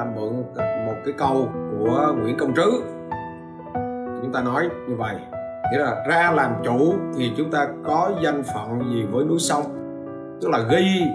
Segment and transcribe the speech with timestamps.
[0.00, 0.32] ta mượn
[0.86, 2.82] một cái câu của Nguyễn Công Trứ.
[4.22, 5.16] Chúng ta nói như vậy
[5.72, 9.64] nghĩa là ra làm chủ thì chúng ta có danh phận gì với núi sông.
[10.40, 11.06] Tức là ghi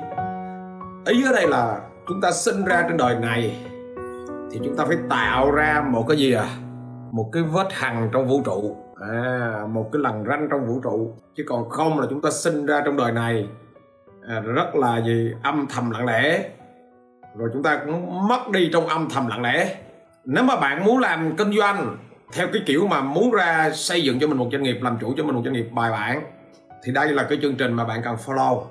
[1.06, 3.66] ý ở đây là chúng ta sinh ra trên đời này
[4.52, 6.48] thì chúng ta phải tạo ra một cái gì à?
[7.12, 8.76] Một cái vết hằn trong vũ trụ.
[9.02, 11.14] À, một cái lằn ranh trong vũ trụ.
[11.36, 13.50] Chứ còn không là chúng ta sinh ra trong đời này
[14.28, 15.34] à, rất là gì?
[15.44, 16.50] Âm thầm lặng lẽ
[17.38, 19.76] rồi chúng ta cũng mất đi trong âm thầm lặng lẽ.
[20.26, 21.98] Nếu mà bạn muốn làm kinh doanh
[22.34, 25.14] theo cái kiểu mà muốn ra xây dựng cho mình một doanh nghiệp làm chủ
[25.18, 26.22] cho mình một doanh nghiệp bài bản
[26.84, 28.64] thì đây là cái chương trình mà bạn cần follow.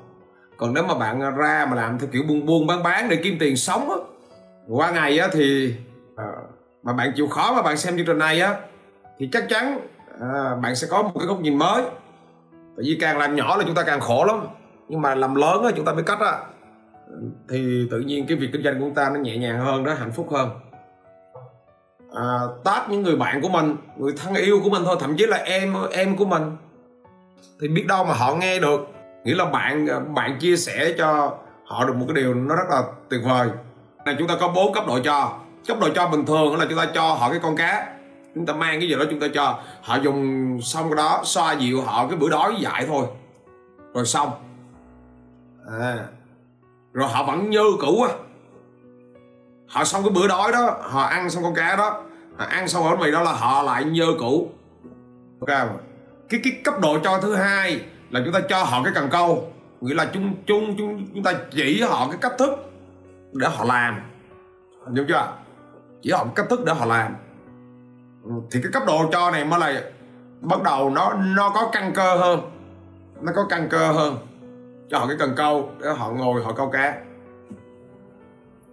[0.57, 3.37] Còn nếu mà bạn ra mà làm theo kiểu buôn buôn bán bán để kiếm
[3.41, 3.97] tiền sống á
[4.69, 5.75] qua ngày á thì
[6.17, 6.25] à,
[6.83, 8.55] mà bạn chịu khó mà bạn xem chương trình này á
[9.19, 9.81] thì chắc chắn
[10.21, 11.83] à, bạn sẽ có một cái góc nhìn mới.
[12.53, 14.47] Tại vì càng làm nhỏ là chúng ta càng khổ lắm.
[14.89, 16.39] Nhưng mà làm lớn á chúng ta biết cách á
[17.49, 19.95] thì tự nhiên cái việc kinh doanh của chúng ta nó nhẹ nhàng hơn đó
[19.95, 20.51] hạnh phúc hơn.
[22.15, 25.27] À, tát những người bạn của mình người thân yêu của mình thôi thậm chí
[25.27, 26.57] là em em của mình.
[27.61, 28.81] Thì biết đâu mà họ nghe được.
[29.25, 32.83] Nghĩa là bạn bạn chia sẻ cho họ được một cái điều nó rất là
[33.09, 33.49] tuyệt vời.
[34.05, 35.39] Là chúng ta có bốn cấp độ cho.
[35.69, 37.97] Cấp độ cho bình thường là chúng ta cho họ cái con cá.
[38.35, 39.59] Chúng ta mang cái gì đó chúng ta cho.
[39.83, 43.07] Họ dùng xong cái đó xoa dịu họ cái bữa đói dại thôi.
[43.95, 44.31] Rồi xong.
[45.81, 45.99] À,
[46.95, 48.15] rồi họ vẫn như cũ á.
[49.69, 52.03] Họ xong cái bữa đói đó, họ ăn xong con cá đó,
[52.37, 54.49] họ ăn xong bánh mì đó là họ lại như cũ.
[55.41, 55.69] Ok
[56.29, 59.53] cái cái cấp độ cho thứ hai là chúng ta cho họ cái cần câu.
[59.81, 62.51] Nghĩa là chúng chúng chúng chúng ta chỉ họ cái cách thức
[63.33, 64.01] để họ làm.
[64.95, 65.33] Hiểu chưa?
[66.03, 67.15] Chỉ họ cách thức để họ làm.
[68.51, 69.83] Thì cái cấp độ cho này mới là
[70.41, 72.41] bắt đầu nó nó có căn cơ hơn.
[73.21, 74.17] Nó có căn cơ hơn
[74.91, 76.95] cho họ cái cần câu để họ ngồi họ câu cá.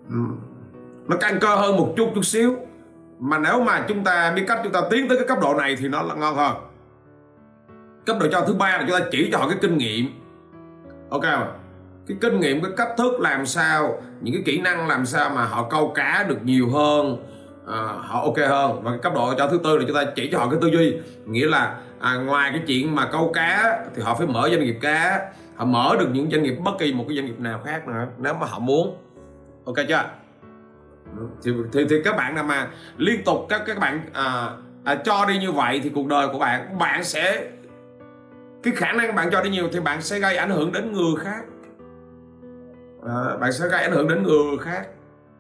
[0.09, 0.15] Ừ.
[1.07, 2.55] nó căng cơ hơn một chút chút xíu.
[3.19, 5.75] Mà nếu mà chúng ta biết cách chúng ta tiến tới cái cấp độ này
[5.75, 6.55] thì nó là ngon hơn.
[8.05, 10.05] Cấp độ cho thứ ba là chúng ta chỉ cho họ cái kinh nghiệm.
[11.09, 11.61] Ok không
[12.07, 15.43] cái kinh nghiệm cái cách thức làm sao những cái kỹ năng làm sao mà
[15.43, 17.25] họ câu cá được nhiều hơn
[17.67, 18.83] à, họ ok hơn.
[18.83, 20.67] Và cái cấp độ cho thứ tư là chúng ta chỉ cho họ cái tư
[20.67, 20.97] duy.
[21.25, 24.77] Nghĩa là à, ngoài cái chuyện mà câu cá thì họ phải mở doanh nghiệp
[24.81, 25.29] cá
[25.61, 28.07] họ mở được những doanh nghiệp bất kỳ một cái doanh nghiệp nào khác nữa
[28.17, 28.97] nếu mà họ muốn.
[29.65, 30.03] Ok chưa?
[31.43, 32.67] Thì thì, thì các bạn nào mà
[32.97, 34.49] liên tục các các bạn à,
[34.83, 37.49] à, cho đi như vậy thì cuộc đời của bạn bạn sẽ
[38.63, 41.15] cái khả năng bạn cho đi nhiều thì bạn sẽ gây ảnh hưởng đến người
[41.19, 41.41] khác.
[43.07, 44.87] À, bạn sẽ gây ảnh hưởng đến người khác.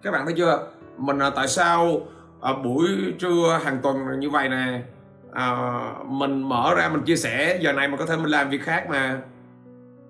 [0.01, 0.67] Các bạn thấy chưa?
[0.97, 2.01] Mình à, tại sao
[2.41, 2.87] à, buổi
[3.19, 4.81] trưa hàng tuần như vậy nè?
[5.33, 5.69] À,
[6.05, 8.85] mình mở ra mình chia sẻ giờ này mình có thể mình làm việc khác
[8.89, 9.21] mà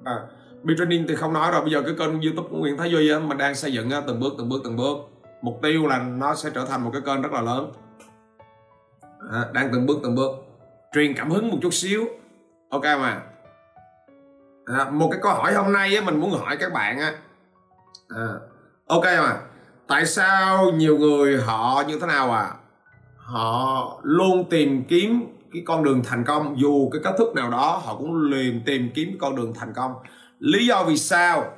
[0.04, 0.16] à,
[0.64, 3.10] B training thì không nói rồi bây giờ cái kênh youtube của Nguyễn Thái Duy
[3.10, 4.98] á, mình đang xây dựng á, từng bước từng bước từng bước.
[5.42, 7.72] Mục tiêu là nó sẽ trở thành một cái kênh rất là lớn.
[9.32, 10.32] À, đang từng bước từng bước.
[10.94, 12.06] Truyền cảm hứng một chút xíu.
[12.70, 13.22] Ok mà.
[14.66, 17.14] À, một cái câu hỏi hôm nay á, mình muốn hỏi các bạn á.
[18.10, 18.28] À,
[18.88, 19.38] ok mà.
[19.88, 22.54] Tại sao nhiều người họ như thế nào à?
[23.18, 27.82] Họ luôn tìm kiếm cái con đường thành công, dù cái cách thức nào đó,
[27.84, 29.94] họ cũng liền tìm kiếm con đường thành công.
[30.40, 31.54] Lý do vì sao?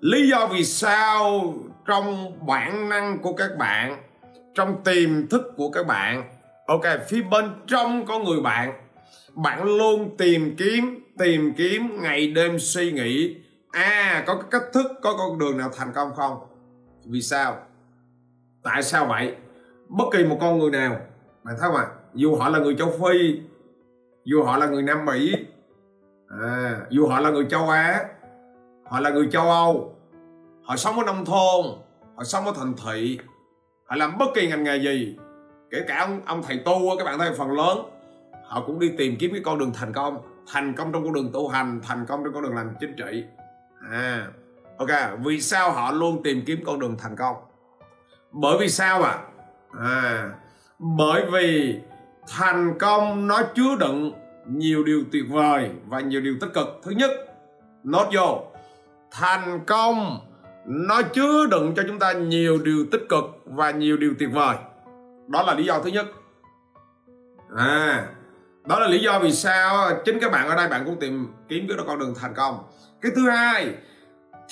[0.00, 1.54] Lý do vì sao
[1.86, 4.02] trong bản năng của các bạn,
[4.54, 6.22] trong tiềm thức của các bạn,
[6.66, 8.72] ok, phía bên trong có người bạn
[9.34, 13.36] bạn luôn tìm kiếm tìm kiếm, ngày đêm suy nghĩ
[13.70, 16.38] à có cái cách thức, có con đường nào thành công không?
[17.04, 17.56] Vì sao?
[18.62, 19.36] Tại sao vậy?
[19.88, 20.96] Bất kỳ một con người nào,
[21.44, 21.86] bạn thấy không ạ?
[22.14, 23.40] Dù họ là người châu phi
[24.24, 25.34] dù họ là người nam mỹ
[26.42, 28.04] à, dù họ là người châu á
[28.84, 29.94] họ là người châu âu
[30.62, 31.66] họ sống ở nông thôn
[32.16, 33.18] họ sống ở thành thị
[33.88, 35.16] họ làm bất kỳ ngành nghề gì.
[35.70, 37.78] Kể cả ông ông thầy tu các bạn thấy phần lớn
[38.44, 40.18] họ cũng đi tìm kiếm cái con đường thành công
[40.52, 43.24] thành công trong con đường tu hành thành công trong con đường làm chính trị.
[43.90, 44.28] À
[44.78, 44.88] ok
[45.24, 47.36] vì sao họ luôn tìm kiếm con đường thành công?
[48.32, 49.10] Bởi vì sao ạ?
[49.10, 49.80] À?
[49.80, 50.30] à
[50.78, 51.78] bởi vì
[52.36, 54.12] thành công nó chứa đựng
[54.46, 56.80] nhiều điều tuyệt vời và nhiều điều tích cực.
[56.82, 57.10] Thứ nhất,
[57.84, 58.42] nốt vô.
[59.10, 60.18] Thành công
[60.66, 64.56] nó chứa đựng cho chúng ta nhiều điều tích cực và nhiều điều tuyệt vời.
[65.28, 66.06] Đó là lý do thứ nhất.
[67.56, 68.08] À
[68.68, 71.66] đó là lý do vì sao chính các bạn ở đây bạn cũng tìm kiếm
[71.68, 72.58] cái con đường thành công.
[73.00, 73.74] Cái thứ hai,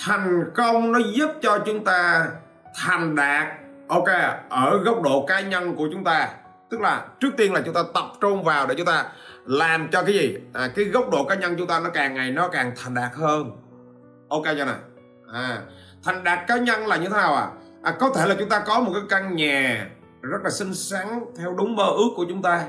[0.05, 2.29] thành công nó giúp cho chúng ta
[2.75, 3.47] thành đạt,
[3.89, 4.09] ok,
[4.49, 6.29] ở góc độ cá nhân của chúng ta
[6.71, 9.05] tức là trước tiên là chúng ta tập trung vào để chúng ta
[9.45, 10.39] làm cho cái gì?
[10.53, 13.13] À, cái góc độ cá nhân chúng ta nó càng ngày nó càng thành đạt
[13.15, 13.51] hơn.
[14.29, 14.75] Ok chưa nè
[15.33, 15.63] à
[16.05, 17.51] thành đạt cá nhân là như thế nào à,
[17.83, 19.91] à, có thể là chúng ta có một cái căn nhà
[20.23, 22.65] rất là xinh xắn theo đúng mơ ước của chúng ta.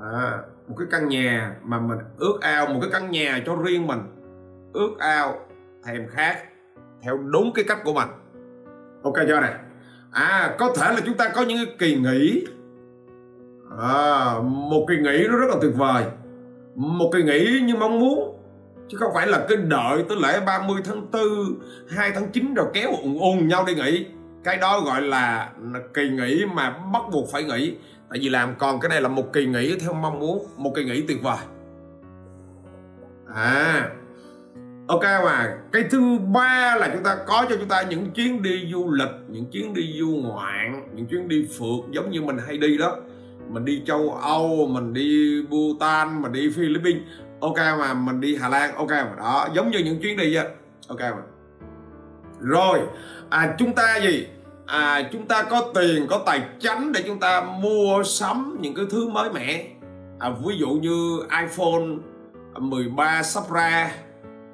[0.00, 3.86] À, một cái căn nhà mà mình ước ao một cái căn nhà cho riêng
[3.86, 4.00] mình.
[4.72, 5.38] Ước ao
[5.84, 6.38] thèm khát
[7.02, 8.08] theo đúng cái cách của mình.
[9.02, 9.54] Ok chưa này
[10.16, 12.46] à có thể là chúng ta có những cái kỳ nghỉ.
[13.78, 16.04] À, một kỳ nghỉ nó rất là tuyệt vời.
[16.74, 18.38] Một kỳ nghỉ như mong muốn
[18.88, 21.22] chứ không phải là cái đợi tới lễ 30 tháng 4
[21.88, 24.06] 2 tháng 9 rồi kéo ùn ùn nhau đi nghỉ.
[24.44, 25.52] Cái đó gọi là
[25.94, 27.76] kỳ nghỉ mà bắt buộc phải nghỉ.
[28.10, 30.84] Tại vì làm còn cái này là một kỳ nghỉ theo mong muốn một kỳ
[30.84, 31.38] nghỉ tuyệt vời.
[33.34, 33.90] À
[34.86, 38.68] ok mà cái thứ ba là chúng ta có cho chúng ta những chuyến đi
[38.72, 42.58] du lịch những chuyến đi du ngoạn những chuyến đi phượt giống như mình hay
[42.58, 42.96] đi đó.
[43.48, 47.02] Mình đi châu âu mình đi bhutan mình đi philippines.
[47.40, 49.12] Ok mà mình đi hà lan ok mà.
[49.18, 50.46] Đó giống như những chuyến đi vậy
[50.88, 51.22] ok mà.
[52.40, 52.78] Rồi
[53.30, 54.26] à chúng ta gì?
[54.66, 58.84] À chúng ta có tiền có tài chánh để chúng ta mua sắm những cái
[58.90, 59.66] thứ mới mẻ.
[60.18, 61.86] À, ví dụ như iphone
[62.58, 63.90] 13 sắp ra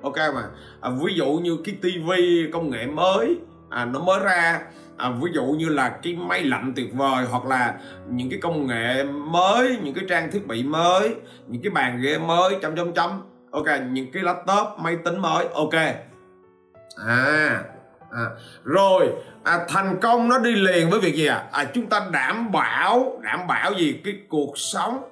[0.03, 0.43] ok mà.
[0.81, 3.37] À, ví dụ như cái tivi công nghệ mới
[3.71, 4.61] à, nó mới ra
[4.97, 7.75] à, ví dụ như là cái máy lạnh tuyệt vời hoặc là
[8.11, 11.15] những cái công nghệ mới những cái trang thiết bị mới
[11.47, 13.23] những cái bàn ghế mới chấm chấm chấm.
[13.51, 15.75] Ok những cái laptop máy tính mới ok.
[17.07, 17.63] À,
[18.11, 18.27] à
[18.65, 19.09] rồi
[19.45, 21.45] à, thành công nó đi liền với việc gì à?
[21.53, 24.01] à chúng ta đảm bảo đảm bảo gì?
[24.05, 25.03] Cái cuộc sống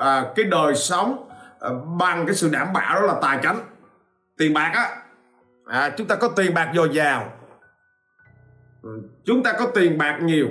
[0.00, 1.28] à, cái đời sống
[1.60, 3.60] à, bằng cái sự đảm bảo đó là tài chánh
[4.38, 4.96] tiền bạc á.
[5.66, 7.32] À, chúng ta có tiền bạc dồi dào.
[8.82, 10.48] Ừ, chúng ta có tiền bạc nhiều.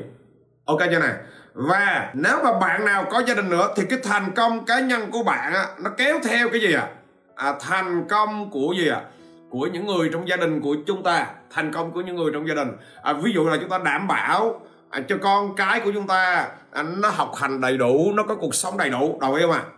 [0.66, 1.14] Ok chưa này
[1.54, 5.12] và nếu mà bạn nào có gia đình nữa thì cái thành công cá nhân
[5.12, 6.90] của bạn á nó kéo theo cái gì à,
[7.36, 9.02] à thành công của gì à
[9.50, 11.28] của những người trong gia đình của chúng ta.
[11.52, 12.72] Thành công của những người trong gia đình.
[13.02, 16.50] À, ví dụ là chúng ta đảm bảo à, cho con cái của chúng ta
[16.72, 19.18] à, nó học hành đầy đủ nó có cuộc sống đầy đủ.
[19.22, 19.64] Đồng ý không ạ?
[19.64, 19.72] À?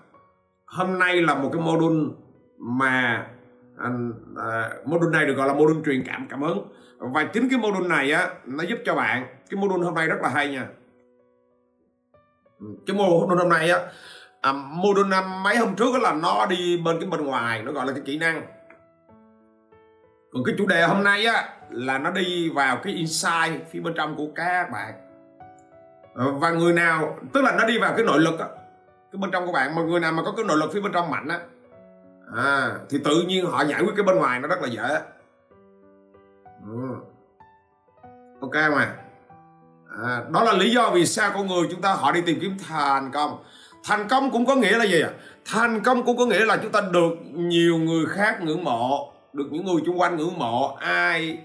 [0.65, 2.13] hôm nay là một cái module
[2.57, 3.25] mà
[3.77, 6.67] mô đun à, module này được gọi là module truyền cảm cảm hứng
[6.99, 10.17] và chính cái module này á nó giúp cho bạn cái module hôm nay rất
[10.21, 10.67] là hay nha.
[12.59, 13.79] Cái cái module hôm nay á
[14.41, 17.71] à, module năm mấy hôm trước đó là nó đi bên cái bên ngoài nó
[17.71, 18.41] gọi là cái kỹ năng.
[20.33, 23.93] Còn cái chủ đề hôm nay á là nó đi vào cái insight phía bên
[23.93, 24.93] trong của các bạn.
[26.15, 28.47] Ờ, và người nào tức là nó đi vào cái nội lực á
[29.11, 30.91] cái bên trong của bạn mà người nào mà có cái nội lực phía bên
[30.91, 31.39] trong mạnh á
[32.35, 34.99] à, thì tự nhiên họ giải quyết cái bên ngoài nó rất là dễ.
[36.65, 36.95] Ừ.
[38.41, 38.95] ok mà.
[40.03, 42.57] À, đó là lý do vì sao con người chúng ta họ đi tìm kiếm
[42.67, 43.43] thành công.
[43.83, 45.09] Thành công cũng có nghĩa là gì à
[45.45, 49.45] thành công cũng có nghĩa là chúng ta được nhiều người khác ngưỡng mộ được
[49.51, 50.75] những người xung quanh ngưỡng mộ.
[50.79, 51.37] Ai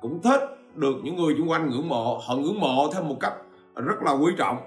[0.00, 0.40] cũng thích
[0.74, 2.22] được những người xung quanh ngưỡng mộ.
[2.26, 3.32] Họ ngưỡng mộ theo một cách
[3.74, 4.58] rất là quý trọng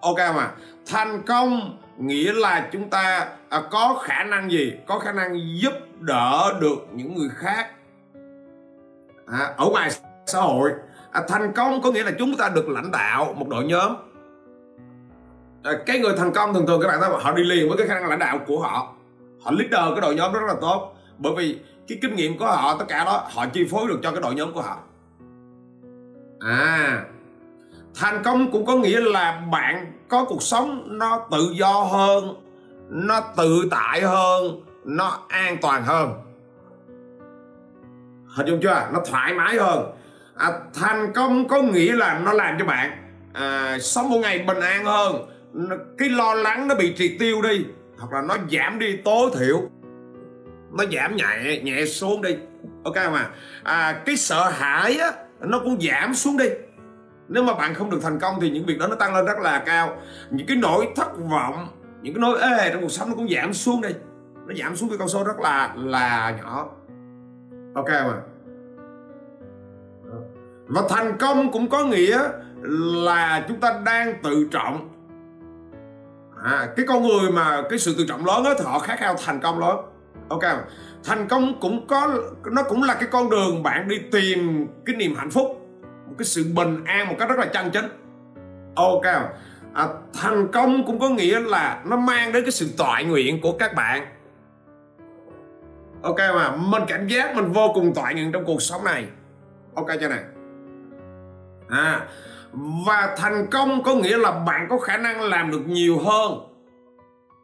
[0.00, 0.50] ok mà
[0.86, 4.72] thành công nghĩa là chúng ta à, có khả năng gì?
[4.86, 7.66] Có khả năng giúp đỡ được những người khác.
[9.26, 9.90] À, ở ngoài
[10.26, 10.70] xã hội
[11.12, 13.96] à, thành công có nghĩa là chúng ta được lãnh đạo một đội nhóm.
[15.62, 17.86] À, cái người thành công thường thường các bạn thấy họ đi liền với cái
[17.86, 18.94] khả năng lãnh đạo của họ.
[19.42, 20.96] Họ leader cái đội nhóm rất là tốt.
[21.18, 21.58] Bởi vì
[21.88, 24.34] cái kinh nghiệm của họ tất cả đó họ chi phối được cho cái đội
[24.34, 24.78] nhóm của họ.
[26.40, 27.04] À
[27.94, 32.34] thành công cũng có nghĩa là bạn có cuộc sống nó tự do hơn
[32.90, 36.12] nó tự tại hơn nó an toàn hơn.
[38.26, 38.88] Hình dung chưa?
[38.92, 39.92] Nó thoải mái hơn.
[40.36, 42.90] À, thành công có nghĩa là nó làm cho bạn
[43.32, 45.16] à, sống một ngày bình an hơn.
[45.98, 47.64] Cái lo lắng nó bị triệt tiêu đi
[47.98, 49.60] hoặc là nó giảm đi tối thiểu.
[50.72, 52.36] Nó giảm nhẹ nhẹ xuống đi.
[52.84, 53.30] Ok mà
[53.62, 56.46] à, cái sợ hãi á nó cũng giảm xuống đi
[57.30, 59.38] nếu mà bạn không được thành công thì những việc đó nó tăng lên rất
[59.38, 59.96] là cao.
[60.30, 61.68] Những cái nỗi thất vọng
[62.02, 63.88] những cái nỗi ê trong cuộc sống nó cũng giảm xuống đi.
[64.46, 66.68] Nó giảm xuống cái con số rất là là nhỏ.
[67.74, 68.20] Ok mà
[70.66, 72.22] và thành công cũng có nghĩa
[73.04, 74.88] là chúng ta đang tự trọng.
[76.44, 79.14] À, cái con người mà cái sự tự trọng lớn đó thì họ khát khao
[79.24, 79.76] thành công lớn
[80.28, 80.42] ok
[81.04, 85.14] thành công cũng có nó cũng là cái con đường bạn đi tìm cái niềm
[85.14, 85.59] hạnh phúc
[86.10, 87.88] một cái sự bình an một cách rất là chân chính.
[88.74, 89.04] Ok
[89.74, 93.52] à, thành công cũng có nghĩa là nó mang đến cái sự tọa nguyện của
[93.52, 94.06] các bạn.
[96.02, 99.06] Ok mà mình cảm giác mình vô cùng tọa nguyện trong cuộc sống này.
[99.74, 100.22] Ok chưa này
[101.68, 102.06] à
[102.86, 106.32] và thành công có nghĩa là bạn có khả năng làm được nhiều hơn.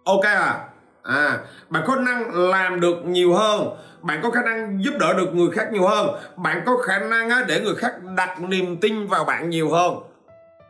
[0.05, 0.69] Ok à
[1.07, 1.39] à
[1.71, 3.69] bạn có năng làm được nhiều hơn.
[4.03, 6.09] Bạn có khả năng giúp đỡ được người khác nhiều hơn.
[6.37, 9.95] Bạn có khả năng để người khác đặt niềm tin vào bạn nhiều hơn.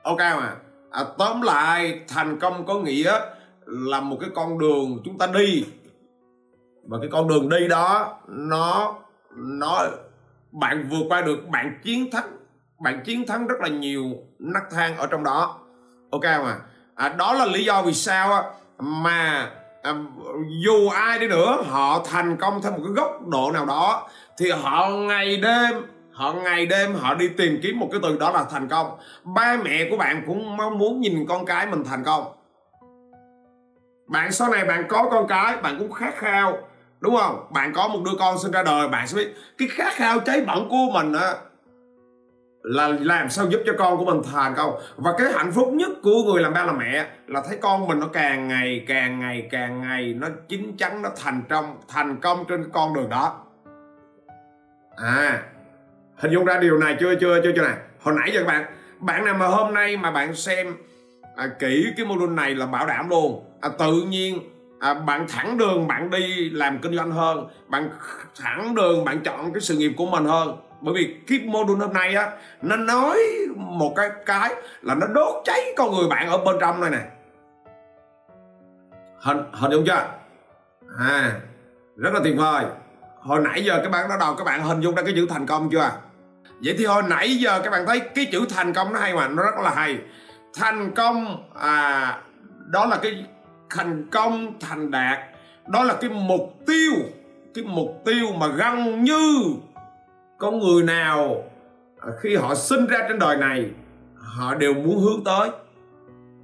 [0.03, 0.55] Ok mà.
[0.91, 3.21] À, tóm lại thành công có nghĩa
[3.67, 5.65] là một cái con đường chúng ta đi.
[6.89, 8.95] Và cái con đường đi đó nó
[9.37, 9.87] nó
[10.53, 12.37] bạn vượt qua được bạn chiến thắng
[12.81, 14.05] bạn chiến thắng rất là nhiều
[14.39, 15.59] nấc thang ở trong đó.
[16.11, 16.57] Ok mà.
[16.95, 19.51] À, đó là lý do vì sao mà
[19.87, 19.95] à,
[20.65, 24.09] dù ai đi nữa họ thành công theo một cái góc độ nào đó.
[24.39, 25.75] Thì họ ngày đêm
[26.13, 28.99] họ ngày đêm họ đi tìm kiếm một cái từ đó là thành công.
[29.25, 32.25] Ba mẹ của bạn cũng mong muốn nhìn con cái mình thành công.
[34.07, 36.59] Bạn sau này bạn có con cái bạn cũng khát khao
[37.01, 37.47] đúng không?
[37.51, 40.41] Bạn có một đứa con sinh ra đời bạn sẽ biết cái khát khao cháy
[40.47, 41.35] bỏng của mình á
[42.67, 45.91] là làm sao giúp cho con của mình thành công và cái hạnh phúc nhất
[46.03, 49.49] của người làm ba làm mẹ là thấy con mình nó càng ngày càng ngày
[49.51, 53.43] càng ngày nó chín chắn nó thành trong thành công trên cái con đường đó.
[54.97, 55.43] À
[56.17, 58.65] hình dung ra điều này chưa chưa chưa chưa này hồi nãy giờ các bạn
[58.99, 60.77] bạn nào mà hôm nay mà bạn xem
[61.37, 63.45] à, kỹ cái module này là bảo đảm luôn.
[63.61, 64.41] À, tự nhiên
[64.81, 67.91] à, bạn thẳng đường bạn đi làm kinh doanh hơn bạn
[68.41, 71.93] thẳng đường bạn chọn cái sự nghiệp của mình hơn bởi vì cái module hôm
[71.93, 72.31] nay á,
[72.63, 73.19] nó nói
[73.57, 77.03] một cái cái là nó đốt cháy con người bạn ở bên trong này nè.
[79.21, 80.09] Hình hình dung chưa?
[80.99, 81.41] À
[81.97, 82.65] rất là tuyệt vời.
[83.21, 85.47] Hồi nãy giờ các bạn đã đầu các bạn hình dung ra cái chữ thành
[85.47, 85.91] công chưa?
[86.65, 89.29] Vậy thì hồi nãy giờ các bạn thấy cái chữ thành công nó hay mà,
[89.29, 89.99] nó rất là hay.
[90.55, 92.19] Thành công à
[92.67, 93.25] đó là cái
[93.71, 95.19] thành công thành đạt.
[95.67, 96.93] Đó là cái mục tiêu,
[97.55, 99.45] cái mục tiêu mà gần như
[100.39, 101.45] có người nào
[102.01, 103.71] à, khi họ sinh ra trên đời này,
[104.15, 105.51] họ đều muốn hướng tới?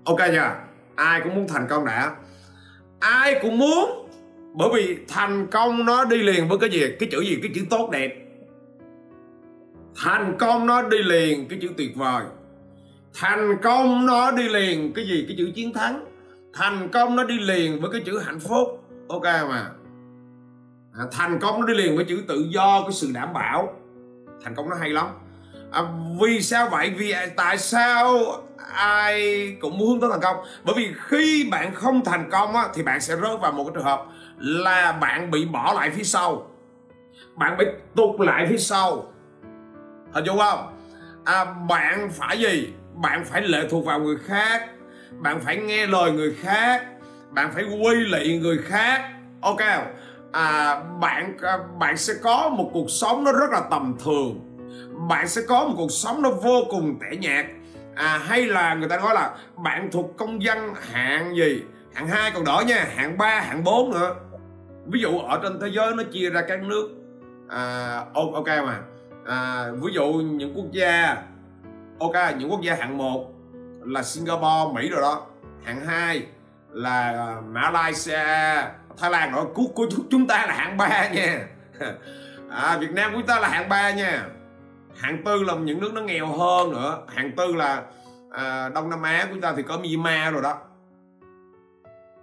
[0.04, 0.54] Ok chưa
[0.94, 2.16] ai cũng muốn thành công đã.
[3.00, 4.08] Ai cũng muốn,
[4.54, 6.80] bởi vì thành công nó đi liền với cái gì?
[7.00, 7.38] Cái chữ gì?
[7.42, 8.14] Cái chữ tốt đẹp.
[10.04, 12.24] Thành công nó đi liền cái chữ tuyệt vời.
[13.14, 15.24] Thành công nó đi liền cái gì?
[15.28, 16.04] Cái chữ chiến thắng.
[16.54, 18.84] Thành công nó đi liền với cái chữ hạnh phúc.
[19.08, 19.70] Ok mà.
[20.98, 23.74] À, thành công nó đi liền với chữ tự do, cái sự đảm bảo
[24.44, 25.06] thành công nó hay lắm.
[25.72, 25.82] À,
[26.20, 26.90] vì sao vậy?
[26.96, 28.18] Vì tại sao
[28.74, 30.36] ai cũng muốn hướng tới thành công?
[30.64, 33.72] Bởi vì khi bạn không thành công á, thì bạn sẽ rớt vào một cái
[33.74, 34.04] trường hợp
[34.38, 36.46] là bạn bị bỏ lại phía sau.
[37.34, 37.64] Bạn bị
[37.96, 39.12] tụt lại phía sau.
[40.12, 40.78] Hình dung không?
[41.24, 42.72] À, bạn phải gì?
[42.94, 44.68] Bạn phải lệ thuộc vào người khác.
[45.10, 46.86] Bạn phải nghe lời người khác.
[47.30, 49.10] Bạn phải quy lị người khác.
[49.40, 49.60] Ok
[50.32, 54.40] à, bạn à, bạn sẽ có một cuộc sống nó rất là tầm thường.
[55.08, 57.46] Bạn sẽ có một cuộc sống nó vô cùng tẻ nhạt.
[57.94, 61.62] À, hay là người ta nói là bạn thuộc công dân hạng gì?
[61.94, 64.14] Hạng hai còn đỡ nha hạng 3, hạng 4 nữa.
[64.86, 66.88] Ví dụ ở trên thế giới nó chia ra các nước.
[67.48, 68.80] À, ok mà.
[69.26, 71.16] À, ví dụ những quốc gia
[71.98, 73.32] ok những quốc gia hạng 1
[73.84, 75.26] là Singapore Mỹ rồi đó.
[75.64, 76.26] Hạng 2
[76.72, 78.24] là ờ, Malaysia
[78.98, 81.46] Thái Lan ở cuối của chúng ta là hạng 3 nha.
[82.50, 84.24] À, Việt Nam của chúng ta là hạng 3 nha.
[85.00, 86.98] Hạng tư là những nước nó nghèo hơn nữa.
[87.08, 87.82] Hạng tư là
[88.30, 90.58] à, Đông Nam Á của chúng ta thì có Myanmar rồi đó.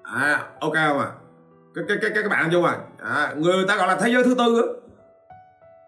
[0.04, 1.12] À ok không à
[1.76, 4.36] cái cái cái các bạn vô à, à người ta gọi là thế giới thứ
[4.38, 4.68] tư á.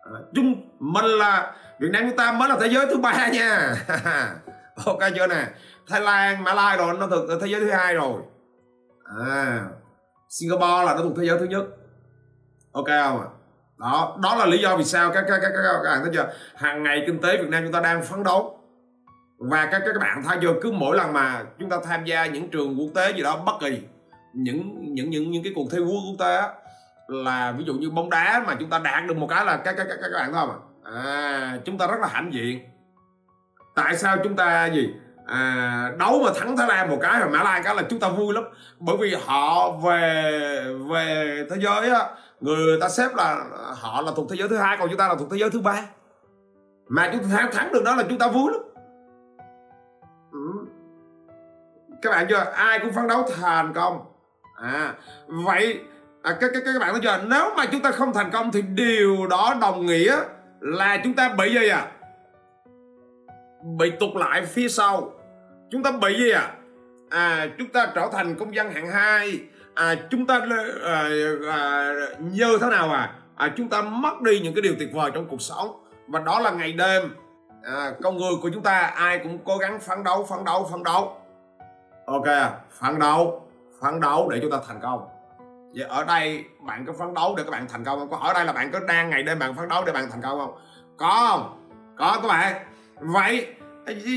[0.04, 3.76] À, chúng mình là Việt Nam chúng ta mới là thế giới thứ ba nha.
[4.86, 5.46] Ok chưa nè?
[5.90, 8.22] Thái Lan Mã Lai rồi nó thực thế giới thứ hai rồi
[9.20, 9.66] à
[10.30, 11.64] Singapore là nó thuộc thế giới thứ nhất.
[12.72, 13.28] Ok không ạ?
[13.78, 16.34] Đó đó là lý do vì sao các các các các, các bạn thấy chưa?
[16.56, 18.58] Hàng ngày kinh tế Việt Nam chúng ta đang phấn đấu.
[19.38, 20.54] Và các các bạn thấy chưa?
[20.62, 23.54] Cứ mỗi lần mà chúng ta tham gia những trường quốc tế gì đó bất
[23.60, 23.82] kỳ
[24.34, 26.42] những những những những cái cuộc thi quốc quốc tế
[27.08, 29.76] là ví dụ như bóng đá mà chúng ta đạt được một cái là các
[29.78, 30.58] các các, các bạn thấy không ạ?
[30.84, 32.60] À, chúng ta rất là hãnh diện.
[33.76, 34.94] Tại sao chúng ta gì?
[35.26, 38.10] À, đấu mà thắng Thái Lan một cái rồi Mã Lai cái là chúng ta
[38.10, 38.44] vui lắm.
[38.80, 40.32] Bởi vì họ về
[40.90, 42.08] về thế giới á
[42.42, 43.44] người ta xếp là
[43.82, 45.60] họ là thuộc thế giới thứ hai còn chúng ta là thuộc thế giới thứ
[45.60, 45.84] ba.
[46.88, 48.62] Mà chúng ta thắng, thắng được đó là chúng ta vui lắm.
[50.32, 50.40] Ừ.
[52.02, 52.52] các bạn chưa?
[52.54, 54.00] Ai cũng phấn đấu thành công.
[54.62, 54.94] À
[55.28, 55.80] vậy
[56.24, 57.20] à, các, các các bạn thấy chưa?
[57.28, 60.18] Nếu mà chúng ta không thành công thì điều đó đồng nghĩa
[60.60, 61.88] là chúng ta bị gì à?
[63.64, 65.12] Bị tụt lại phía sau.
[65.72, 66.52] Chúng ta bị gì à?
[67.10, 69.40] À chúng ta trở thành công dân hạng hai.
[69.74, 70.40] À chúng ta
[70.84, 71.10] à,
[71.50, 73.16] à, như thế nào à?
[73.36, 75.86] À chúng ta mất đi những cái điều tuyệt vời trong cuộc sống.
[76.08, 77.16] Và đó là ngày đêm.
[77.64, 80.84] À, con người của chúng ta ai cũng cố gắng phấn đấu phấn đấu phấn
[80.84, 81.18] đấu.
[82.06, 83.48] Ok à, phấn đấu
[83.82, 85.08] phấn đấu để chúng ta thành công.
[85.76, 88.10] Vậy ở đây bạn có phấn đấu để các bạn thành công không?
[88.10, 90.22] Có ở đây là bạn có đang ngày đêm bạn phấn đấu để bạn thành
[90.22, 90.56] công không?
[90.98, 91.68] Có không?
[91.98, 92.66] Có các bạn
[93.02, 93.48] vậy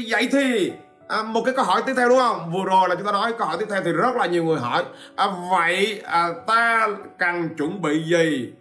[0.08, 0.72] vậy thì
[1.08, 2.52] à, một cái câu hỏi tiếp theo đúng không?
[2.52, 4.58] Vừa rồi là chúng ta nói câu hỏi tiếp theo thì rất là nhiều người
[4.58, 4.84] hỏi.
[5.16, 6.88] À, vậy à, ta
[7.18, 8.52] cần chuẩn bị gì?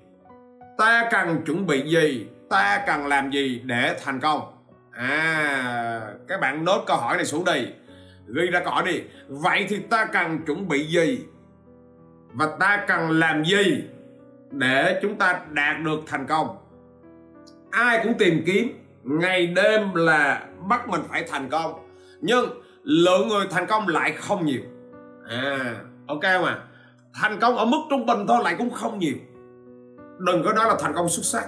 [0.78, 2.28] Ta cần chuẩn bị gì?
[2.50, 4.42] Ta cần làm gì để thành công?
[4.92, 7.68] À các bạn nốt câu hỏi này xuống đi.
[8.28, 9.02] Ghi ra câu hỏi đi.
[9.28, 11.20] Vậy thì ta cần chuẩn bị gì?
[12.34, 13.84] Và ta cần làm gì
[14.52, 16.58] để chúng ta đạt được thành công?
[17.72, 21.74] Ai cũng tìm kiếm ngày đêm là bắt mình phải thành công.
[22.22, 22.46] Nhưng
[22.84, 24.62] lượng người thành công lại không nhiều.
[25.30, 25.76] À
[26.08, 26.60] ok mà
[27.14, 29.16] thành công ở mức trung bình thôi lại cũng không nhiều.
[30.20, 31.48] Đừng có nói là thành công xuất sắc.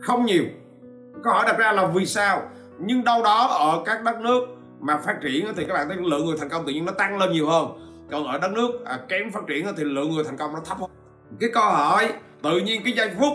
[0.00, 0.44] Không nhiều.
[1.24, 2.42] Câu hỏi đặt ra là vì sao?
[2.78, 4.40] Nhưng đâu đó ở các đất nước
[4.80, 7.18] mà phát triển thì các bạn thấy lượng người thành công tự nhiên nó tăng
[7.18, 7.66] lên nhiều hơn.
[8.10, 10.78] Còn ở đất nước à, kém phát triển thì lượng người thành công nó thấp
[10.78, 10.90] hơn.
[11.40, 13.32] Cái câu hỏi tự nhiên cái giây phút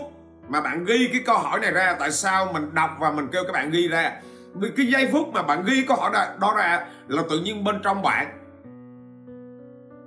[0.48, 3.42] mà bạn ghi cái câu hỏi này ra tại sao mình đọc và mình kêu
[3.46, 4.12] các bạn ghi ra?
[4.54, 7.64] Vì cái giây phút mà bạn ghi câu hỏi đó, đó ra là tự nhiên
[7.64, 8.26] bên trong bạn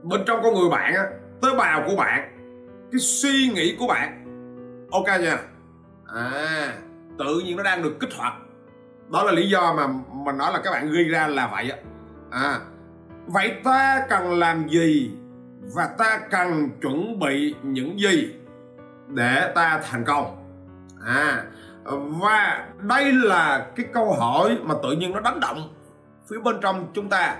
[0.03, 1.03] bên trong con người bạn á
[1.41, 2.37] tế bào của bạn
[2.91, 4.25] cái suy nghĩ của bạn.
[4.91, 5.37] Ok nha.
[6.15, 6.73] À
[7.19, 8.33] tự nhiên nó đang được kích hoạt.
[9.11, 11.77] Đó là lý do mà mình nói là các bạn ghi ra là vậy á.
[12.31, 12.59] À
[13.27, 15.11] vậy ta cần làm gì
[15.75, 18.35] và ta cần chuẩn bị những gì?
[19.09, 20.35] Để ta thành công.
[21.05, 21.43] À
[21.93, 25.73] và đây là cái câu hỏi mà tự nhiên nó đánh động
[26.29, 27.35] phía bên trong chúng ta.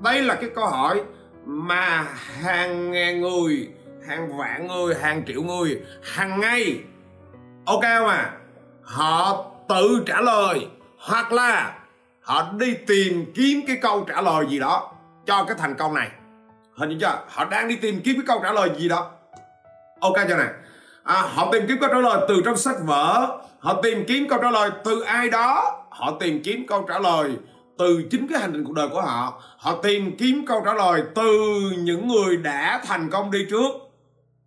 [0.00, 1.02] Đây là cái câu hỏi
[1.44, 2.06] mà
[2.42, 3.68] hàng ngàn người,
[4.08, 6.80] hàng vạn người, hàng triệu người, hàng ngày,
[7.66, 8.32] ok không à?
[8.82, 11.78] Họ tự trả lời, hoặc là
[12.20, 14.92] họ đi tìm kiếm cái câu trả lời gì đó
[15.26, 16.10] cho cái thành công này.
[16.76, 17.18] Hình như chưa?
[17.28, 19.10] Họ đang đi tìm kiếm cái câu trả lời gì đó.
[20.00, 20.48] Ok cho này
[21.04, 23.38] à, họ tìm kiếm câu trả lời từ trong sách vở.
[23.58, 25.78] Họ tìm kiếm câu trả lời từ ai đó.
[25.90, 27.36] Họ tìm kiếm câu trả lời
[27.78, 29.42] từ chính cái hành trình cuộc đời của họ.
[29.58, 33.72] Họ tìm kiếm câu trả lời từ những người đã thành công đi trước.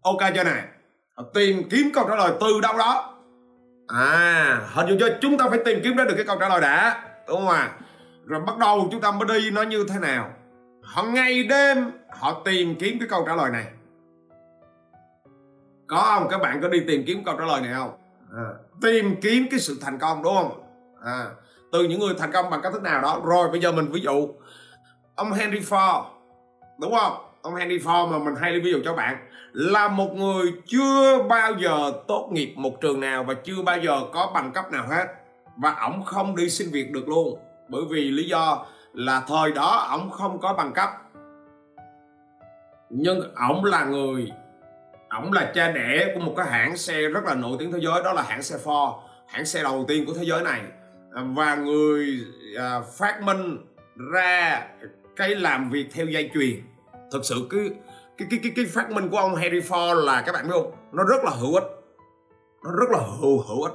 [0.04, 0.64] Ok chưa này
[1.18, 3.14] họ tìm kiếm câu trả lời từ đâu đó.
[3.88, 6.62] À hình như cho chúng ta phải tìm kiếm ra được cái câu trả lời
[6.62, 7.04] đã.
[7.28, 7.70] Đúng không à
[8.26, 10.30] rồi bắt đầu chúng ta mới đi nó như thế nào.
[10.84, 13.66] Họ ngày đêm họ tìm kiếm cái câu trả lời này
[15.88, 16.28] có không?
[16.30, 17.92] Các bạn có đi tìm kiếm câu trả lời này không?
[18.36, 18.50] À,
[18.82, 20.62] tìm kiếm cái sự thành công đúng không?
[21.04, 21.26] À,
[21.72, 23.22] từ những người thành công bằng cách thức nào đó.
[23.26, 24.30] Rồi bây giờ mình ví dụ
[25.16, 26.04] ông Henry Ford
[26.80, 27.14] đúng không?
[27.42, 29.18] Ông Henry Ford mà mình hay lấy ví dụ cho bạn
[29.54, 34.02] là một người chưa bao giờ tốt nghiệp một trường nào và chưa bao giờ
[34.14, 35.06] có bằng cấp nào hết.
[35.58, 39.88] Và ổng không đi xin việc được luôn bởi vì lý do là thời đó
[39.92, 40.90] ổng không có bằng cấp.
[42.90, 44.32] Nhưng ổng là người
[45.22, 48.04] ổng là cha đẻ của một cái hãng xe rất là nổi tiếng thế giới
[48.04, 50.62] đó là hãng xe Ford hãng xe đầu tiên của thế giới này.
[51.14, 52.20] À, và người
[52.58, 53.58] à, phát minh
[54.14, 54.62] ra
[55.16, 56.62] cái làm việc theo dây chuyền.
[57.12, 57.70] Thực sự cái
[58.18, 60.72] cái cái cái, cái phát minh của ông Henry Ford là các bạn biết không?
[60.92, 61.64] Nó rất là hữu ích.
[62.64, 63.74] Nó rất là hữu hữu ích.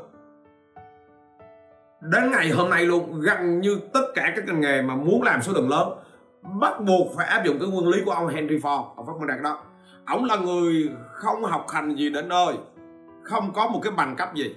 [2.01, 5.43] Đến ngày hôm nay luôn gần như tất cả các ngành nghề mà muốn làm
[5.43, 5.89] số lượng lớn
[6.61, 8.95] bắt buộc phải áp dụng cái nguyên lý của ông Henry Ford.
[8.97, 9.63] Ông phát minh ra đó
[10.11, 12.55] ổng là người không học hành gì đến nơi
[13.23, 14.55] không có một cái bằng cấp gì.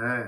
[0.00, 0.26] À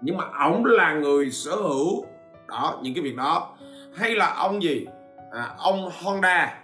[0.00, 2.04] nhưng mà ổng là người sở hữu
[2.48, 3.48] đó những cái việc đó.
[3.96, 4.86] Hay là ông gì?
[5.32, 6.54] À, ông Honda.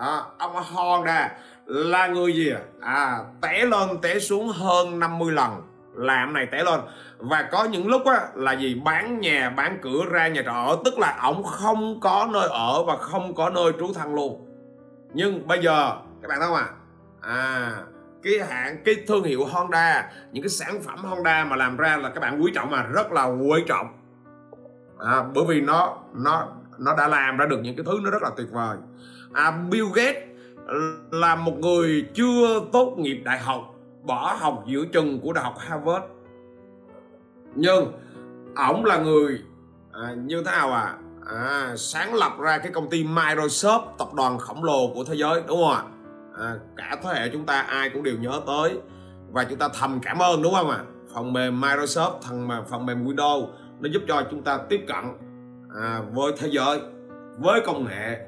[0.00, 1.32] Đó, ông Honda
[1.66, 2.60] là người gì à?
[2.80, 5.50] à té lên té xuống hơn 50 lần
[5.94, 6.80] làm này té lên.
[7.18, 8.80] Và có những lúc á là gì?
[8.84, 12.96] Bán nhà bán cửa ra nhà trọ tức là ổng không có nơi ở và
[12.96, 14.46] không có nơi trú thân luôn.
[15.14, 16.70] Nhưng bây giờ các bạn thấy không à
[17.20, 17.82] à
[18.22, 22.10] cái hãng cái thương hiệu Honda những cái sản phẩm Honda mà làm ra là
[22.10, 23.86] các bạn quý trọng mà rất là quý trọng.
[24.98, 28.22] À, bởi vì nó nó nó đã làm ra được những cái thứ nó rất
[28.22, 28.76] là tuyệt vời.
[29.32, 30.22] À, Bill Gates
[31.10, 35.54] là một người chưa tốt nghiệp đại học bỏ học giữa chừng của đại học
[35.58, 36.04] Harvard.
[37.54, 37.92] Nhưng
[38.56, 39.42] ổng là người
[39.92, 40.94] à, như thế nào à?
[41.26, 45.42] à sáng lập ra cái công ty Microsoft tập đoàn khổng lồ của thế giới
[45.46, 45.82] đúng không ạ?
[45.82, 45.91] à,
[46.42, 48.80] Ờ, cả thế hệ chúng ta ai cũng đều nhớ tới.
[49.30, 50.76] Và chúng ta thầm cảm ơn đúng không ạ?
[50.76, 50.84] À?
[51.14, 53.48] phần mềm Microsoft thằng mà phần mềm Windows
[53.80, 55.04] nó giúp cho chúng ta tiếp cận
[55.82, 56.80] à, với thế giới
[57.38, 58.18] với công nghệ.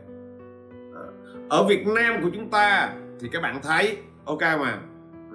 [0.94, 1.04] À,
[1.48, 4.78] ở Việt Nam của chúng ta thì các bạn thấy ok mà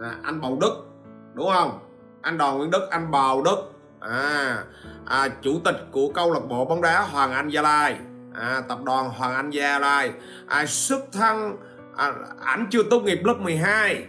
[0.02, 0.86] à, anh Bầu Đức
[1.34, 1.80] đúng không?
[2.22, 3.72] Anh Đoàn Nguyễn Đức anh Bầu Đức.
[4.00, 4.63] À,
[5.06, 7.98] à chủ tịch của câu lạc bộ bóng đá Hoàng Anh Gia Lai.
[8.34, 10.12] À, tập đoàn Hoàng Anh Gia Lai.
[10.48, 11.58] À, xuất thân
[12.00, 14.06] à, ảnh chưa tốt nghiệp lớp 12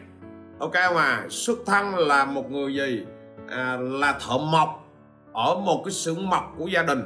[0.58, 3.06] ok mà xuất thân là một người gì?
[3.48, 4.84] À, là thợ mộc
[5.32, 7.02] ở một cái xưởng mộc của gia đình.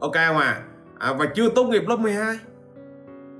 [0.00, 0.62] Ok mà
[0.98, 2.38] à, và chưa tốt nghiệp lớp 12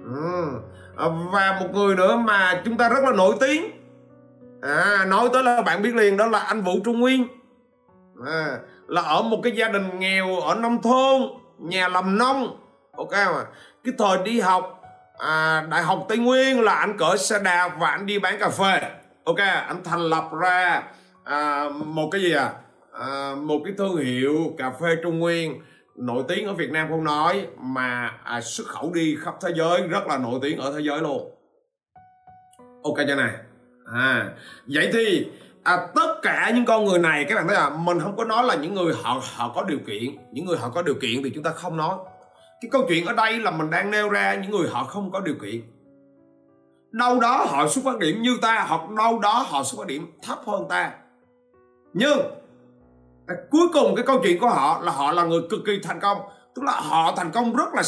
[0.05, 0.61] ừ.
[0.97, 3.65] à, và một người nữa mà chúng ta rất là nổi tiếng.
[4.63, 7.27] À, nói tới là bạn biết liền đó là anh Vũ Trung Nguyên.
[8.27, 11.23] À, là ở một cái gia đình nghèo ở nông thôn
[11.59, 12.59] nhà làm nông.
[12.97, 13.45] Ok mà
[13.85, 14.82] cái thời đi học
[15.19, 18.49] à, đại học tây nguyên là anh cởi xe đạp và anh đi bán cà
[18.49, 18.81] phê.
[19.25, 20.83] Ok anh thành lập ra
[21.25, 22.53] à, một cái gì à,
[22.93, 25.61] à một cái thương hiệu cà phê trung nguyên
[25.97, 29.83] nổi tiếng ở việt nam không nói mà à, xuất khẩu đi khắp thế giới
[29.83, 31.35] rất là nổi tiếng ở thế giới luôn.
[32.85, 33.33] Ok cho này.
[33.95, 34.31] À
[34.67, 35.27] vậy thì
[35.63, 38.45] à, tất cả những con người này các bạn thấy à mình không có nói
[38.45, 40.17] là những người họ họ có điều kiện.
[40.33, 41.97] Những người họ có điều kiện thì chúng ta không nói
[42.63, 45.21] cái câu chuyện ở đây là mình đang nêu ra những người họ không có
[45.21, 45.61] điều kiện.
[46.91, 50.07] Đâu đó họ xuất phát điểm như ta, hoặc đâu đó họ xuất phát điểm
[50.23, 50.93] thấp hơn ta.
[51.93, 52.19] Nhưng
[53.51, 56.19] cuối cùng cái câu chuyện của họ là họ là người cực kỳ thành công.
[56.55, 57.83] Tức là họ thành công rất là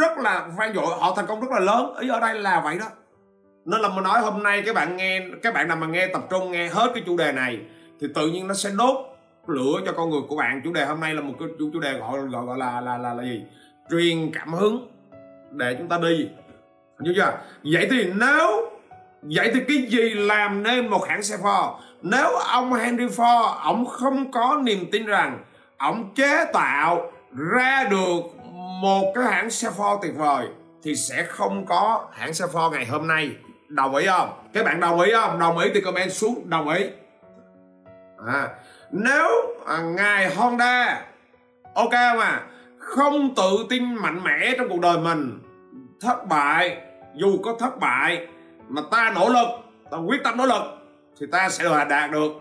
[0.00, 1.94] rất là vang dội, họ thành công rất là lớn.
[2.00, 2.86] Ý ở đây là vậy đó.
[3.64, 6.22] Nên là mình nói hôm nay các bạn nghe, các bạn nào mà nghe tập
[6.30, 7.60] trung, nghe hết cái chủ đề này,
[8.00, 8.96] thì tự nhiên nó sẽ đốt
[9.46, 10.60] lửa cho con người của bạn.
[10.64, 13.14] Chủ đề hôm nay là một cái chủ đề gọi gọi gọi là là là
[13.14, 13.42] là gì?
[13.90, 14.88] Truyền cảm hứng
[15.50, 16.28] để chúng ta đi.
[17.04, 17.32] Hiểu chưa?
[17.64, 18.70] Vậy thì nếu
[19.22, 21.74] vậy thì cái gì làm nên một hãng xe Ford?
[22.02, 25.44] Nếu ông Henry Ford ông không có niềm tin rằng
[25.76, 27.12] ông chế tạo
[27.52, 28.20] ra được
[28.80, 30.46] một cái hãng xe Ford tuyệt vời
[30.82, 33.30] thì sẽ không có hãng xe Ford ngày hôm nay.
[33.68, 34.28] Đồng ý không?
[34.52, 35.38] Các bạn đồng ý không?
[35.38, 36.84] Đồng ý thì comment xuống đồng ý.
[38.26, 38.48] À,
[38.90, 41.02] nếu à, ngài Honda
[41.74, 42.40] ok mà
[42.96, 45.38] không tự tin mạnh mẽ trong cuộc đời mình.
[46.00, 46.76] Thất bại,
[47.14, 48.26] dù có thất bại,
[48.68, 49.48] mà ta nỗ lực,
[49.90, 50.62] ta quyết tâm nỗ lực,
[51.20, 52.32] thì ta sẽ đạt được.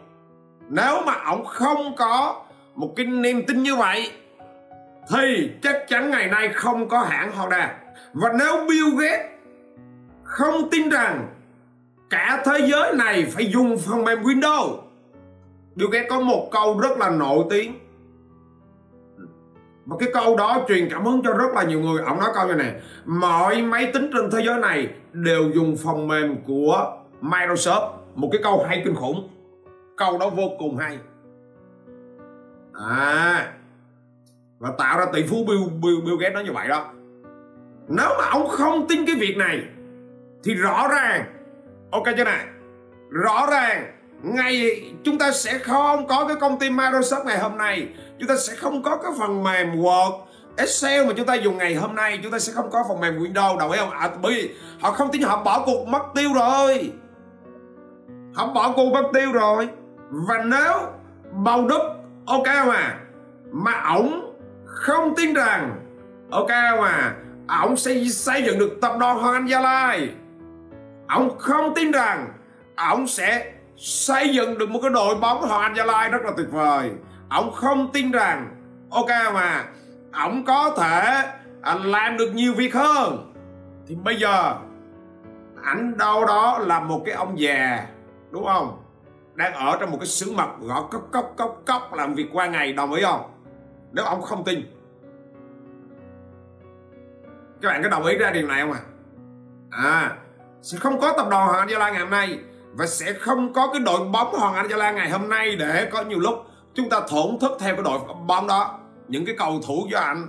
[0.69, 2.41] Nếu mà ông không có
[2.75, 4.11] một cái niềm tin như vậy,
[5.09, 7.75] thì chắc chắn ngày nay không có hãng Honda.
[8.13, 9.25] Và nếu Bill Gates
[10.23, 11.27] không tin rằng
[12.09, 14.77] cả thế giới này phải dùng phần mềm Windows,
[15.75, 17.73] Bill Gates có một câu rất là nổi tiếng
[19.89, 22.01] và cái câu đó truyền cảm hứng cho rất là nhiều người.
[22.05, 26.07] Ông nói câu như này mọi máy tính trên thế giới này đều dùng phần
[26.07, 27.89] mềm của Microsoft.
[28.15, 29.29] Một cái câu hay kinh khủng.
[29.97, 30.97] Câu đó vô cùng hay.
[32.73, 33.53] À
[34.59, 36.91] và tạo ra tỷ phú Bill, Bill, Bill Gates nói như vậy đó.
[37.87, 39.63] Nếu mà ông không tin cái việc này
[40.43, 41.25] thì rõ ràng
[41.91, 42.45] ok chưa này
[43.09, 47.87] rõ ràng ngày chúng ta sẽ không có cái công ty Microsoft ngày hôm nay.
[48.19, 50.19] Chúng ta sẽ không có cái phần mềm Word
[50.57, 52.19] Excel mà chúng ta dùng ngày hôm nay.
[52.23, 53.99] Chúng ta sẽ không có phần mềm Windows đâu hiểu không?
[53.99, 54.49] À, bởi vì
[54.81, 56.91] họ không tin họ bỏ cuộc mất tiêu rồi.
[58.33, 59.67] Họ bỏ cuộc mất tiêu rồi.
[60.09, 60.73] Và nếu
[61.31, 61.81] bầu đúc
[62.25, 62.99] ok mà
[63.51, 65.75] mà ổng không tin rằng
[66.31, 67.15] ok mà
[67.47, 70.09] à, ổng sẽ xây dựng được tập đoàn Hoàng Anh Gia Lai.
[71.07, 72.27] Ổng không tin rằng
[72.75, 76.21] à, ổng sẽ xây dựng được một cái đội bóng Hoàng Anh Gia Lai rất
[76.25, 76.91] là tuyệt vời.
[77.29, 78.55] Ông không tin rằng,
[78.89, 79.65] ok mà,
[80.11, 81.23] ông có thể
[81.61, 83.33] à, làm được nhiều việc hơn.
[83.87, 84.55] Thì bây giờ,
[85.63, 87.87] ảnh đâu đó là một cái ông già,
[88.31, 88.83] đúng không?
[89.33, 92.47] Đang ở trong một cái xứ mật gõ cốc cốc cốc cốc, làm việc qua
[92.47, 93.31] ngày, đồng ý không?
[93.91, 94.61] Nếu ông không tin.
[97.61, 98.81] Các bạn có đồng ý ra điều này không à
[99.69, 100.17] à
[100.61, 102.39] sẽ không có tập đoàn Hoàng Gia Lai ngày hôm nay
[102.73, 105.89] và sẽ không có cái đội bóng Hoàng Anh Gia Lai ngày hôm nay để
[105.91, 108.79] có nhiều lúc chúng ta thổn thức theo cái đội bóng đó.
[109.07, 110.27] Những cái cầu thủ do anh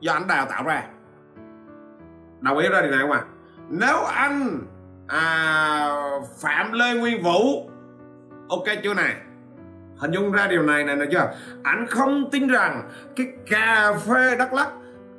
[0.00, 0.82] do anh đào tạo ra.
[2.40, 3.18] Đồng ý ra điều này không ạ?
[3.18, 3.32] À?
[3.68, 4.60] nếu anh
[5.06, 5.86] à,
[6.40, 7.70] phạm lê nguyên vũ
[8.48, 9.14] ok chưa này?
[9.96, 11.34] Hình dung ra điều này này nè chưa?
[11.62, 14.68] Anh không tin rằng cái cà phê đắk lắc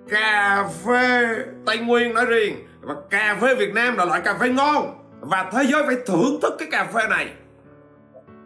[0.09, 4.49] cà phê tây nguyên nói riêng và cà phê việt nam là loại cà phê
[4.49, 7.33] ngon và thế giới phải thưởng thức cái cà phê này.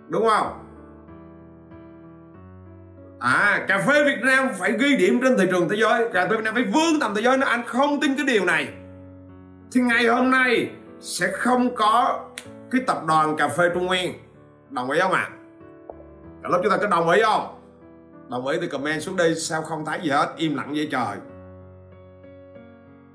[0.08, 0.64] Đúng không?
[3.20, 6.10] À cà phê Việt Nam phải ghi điểm trên thị trường thế giới.
[6.14, 7.38] Cà phê Việt Nam phải vươn tầm thế giới.
[7.38, 8.68] Nếu anh không tin cái điều này.
[9.72, 12.26] Thì ngày hôm nay sẽ không có
[12.72, 14.14] cái tập đoàn cà phê Trung Nguyên.
[14.70, 15.30] Đồng ý không ạ?
[15.32, 15.34] À?
[16.44, 17.62] cả lớp chúng ta có đồng ý không?
[18.30, 20.34] Đồng ý thì comment xuống đây sao không thấy gì hết?
[20.38, 21.18] Im lặng vậy trời.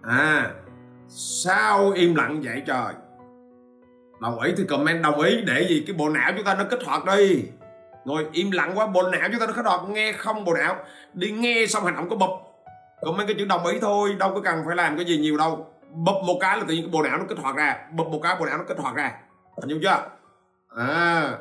[0.03, 0.51] À
[1.09, 2.94] sao im lặng vậy trời?
[4.22, 5.40] Đồng ý thì comment đồng ý.
[5.40, 5.85] Để gì?
[5.87, 7.44] Cái bộ não chúng ta nó kích hoạt đi.
[8.04, 10.76] Ngồi im lặng quá bộ não chúng ta nó kích đọt nghe không bộ não.
[11.14, 12.30] Đi nghe xong hành động có bụp.
[13.02, 14.16] Comment cái chữ đồng ý thôi.
[14.18, 15.66] Đâu có cần phải làm cái gì nhiều đâu.
[15.90, 17.76] Bập một cái là tự nhiên cái bộ não nó kích hoạt ra.
[17.92, 19.12] Bập một cái bộ não nó kích hoạt ra.
[19.61, 20.08] Hình dung chưa?
[20.76, 21.32] À,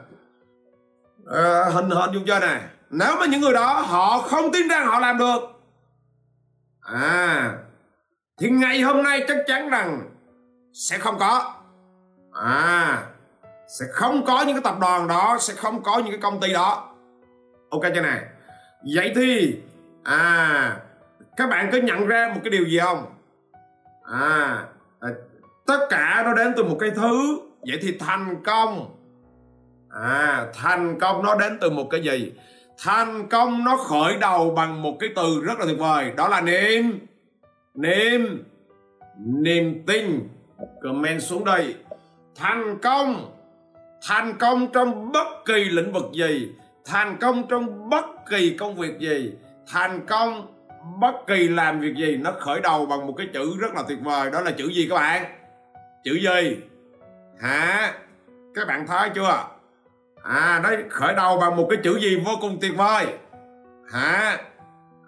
[1.31, 4.87] à hình hình dung chưa này nếu mà những người đó họ không tin rằng
[4.87, 5.39] họ làm được.
[6.81, 7.53] À.
[8.39, 10.01] Thì ngày hôm nay chắc chắn rằng
[10.73, 11.60] sẽ không có
[12.33, 13.03] à
[13.67, 16.53] sẽ không có những cái tập đoàn đó sẽ không có những cái công ty
[16.53, 16.93] đó.
[17.69, 18.19] Ok chưa này.
[18.95, 19.57] Vậy thì
[20.03, 20.77] à
[21.37, 23.05] các bạn có nhận ra một cái điều gì không?
[24.03, 24.63] À,
[24.99, 25.09] à
[25.65, 27.39] tất cả nó đến từ một cái thứ.
[27.67, 28.95] Vậy thì thành công.
[29.89, 32.33] À thành công nó đến từ một cái gì?
[32.83, 36.11] Thành công nó khởi đầu bằng một cái từ rất là tuyệt vời.
[36.17, 36.99] Đó là niềm
[37.73, 38.43] niềm
[39.17, 40.29] niềm tin.
[40.81, 41.75] Comment xuống đây
[42.41, 43.37] thành công.
[44.07, 46.49] Thành công trong bất kỳ lĩnh vực gì.
[46.85, 49.33] Thành công trong bất kỳ công việc gì.
[49.71, 50.47] Thành công
[50.99, 52.15] bất kỳ làm việc gì.
[52.15, 54.31] Nó khởi đầu bằng một cái chữ rất là tuyệt vời.
[54.31, 55.25] Đó là chữ gì các bạn?
[56.03, 56.57] Chữ gì?
[57.41, 57.93] Hả?
[58.55, 59.43] Các bạn thấy chưa?
[60.23, 63.05] À nó khởi đầu bằng một cái chữ gì vô cùng tuyệt vời?
[63.91, 64.37] Hả?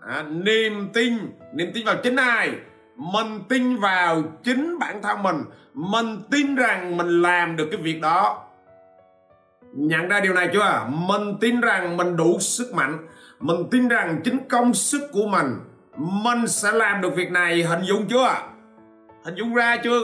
[0.07, 1.17] À, niềm tin.
[1.53, 2.51] Niềm tin vào chính ai?
[2.95, 5.43] Mình tin vào chính bản thân mình.
[5.73, 8.43] Mình tin rằng mình làm được cái việc đó.
[9.73, 10.87] Nhận ra điều này chưa?
[10.89, 12.97] Mình tin rằng mình đủ sức mạnh.
[13.39, 15.59] Mình tin rằng chính công sức của mình
[15.97, 17.63] mình sẽ làm được việc này.
[17.63, 18.35] Hình dung chưa?
[19.23, 20.01] Hình dung ra chưa?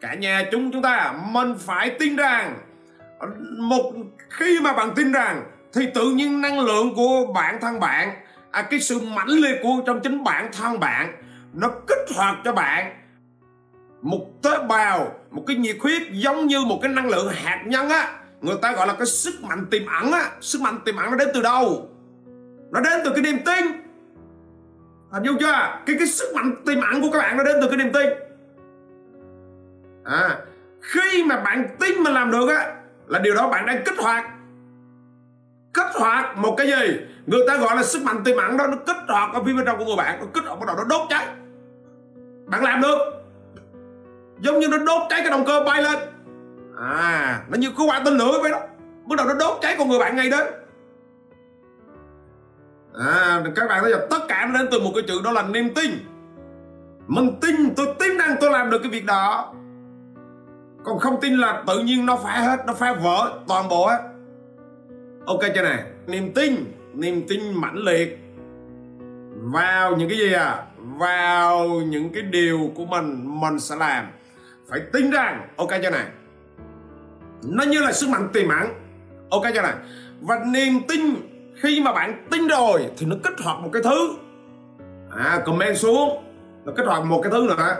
[0.00, 2.58] Cả nhà chúng chúng ta mình phải tin rằng
[3.58, 3.92] một
[4.30, 5.42] khi mà bạn tin rằng
[5.72, 8.10] thì tự nhiên năng lượng của bản thân bạn
[8.50, 11.12] à, cái sự mãnh liệt của trong chính bản thân bạn
[11.52, 12.96] nó kích hoạt cho bạn.
[14.02, 17.88] Một tế bào, một cái nhiệt huyết giống như một cái năng lượng hạt nhân
[17.88, 18.12] á.
[18.40, 20.30] Người ta gọi là cái sức mạnh tiềm ẩn á.
[20.40, 21.88] Sức mạnh tiềm ẩn nó đến từ đâu?
[22.70, 23.64] Nó đến từ cái niềm tin.
[25.10, 25.52] Hình dung chưa?
[25.86, 28.06] Cái cái sức mạnh tiềm ẩn của các bạn nó đến từ cái niềm tin.
[30.04, 30.38] À
[30.82, 32.74] khi mà bạn tin mình làm được á,
[33.06, 34.30] là điều đó bạn đang kích hoạt.
[35.74, 37.00] Kích hoạt một cái gì?
[37.26, 39.64] Người ta gọi là sức mạnh tiềm ẩn đó, nó kích hoạt ở phía bên
[39.66, 41.26] trong của người bạn, nó kích hoạt bắt đầu nó đốt cháy
[42.50, 42.98] bạn làm được.
[44.40, 45.98] Giống như nó đốt cháy cái động cơ bay lên.
[46.78, 48.60] À nó như cái quả tên lửa vậy đó.
[49.08, 50.38] Bắt đầu nó đốt cháy con người bạn ngay đó
[52.98, 55.42] à các bạn thấy là tất cả nó đến từ một cái chữ đó là
[55.42, 55.90] niềm tin.
[57.06, 59.54] Mình tin, tôi tin rằng tôi làm được cái việc đó.
[60.84, 64.02] Còn không tin là tự nhiên nó phá hết, nó phá vỡ toàn bộ hết
[65.26, 65.84] ok chưa này?
[66.06, 66.54] Niềm tin
[66.94, 68.18] niềm tin mãnh liệt.
[69.52, 70.64] Vào những cái gì à?
[71.00, 74.06] Vào những cái điều của mình mình sẽ làm.
[74.70, 76.06] Phải tin rằng, ok cho này?
[77.42, 78.68] Nó như là sức mạnh tiềm ẩn
[79.30, 79.74] ok cho này?
[80.20, 81.00] Và niềm tin,
[81.62, 84.14] khi mà bạn tin rồi, thì nó kích hoạt một cái thứ.
[85.16, 86.24] À comment xuống.
[86.64, 87.76] Nó kích hoạt một cái thứ nữa.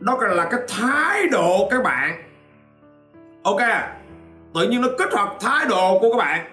[0.00, 2.22] Đó là cái thái độ các bạn.
[3.42, 3.60] Ok,
[4.54, 6.46] tự nhiên nó kích hoạt thái độ của các bạn.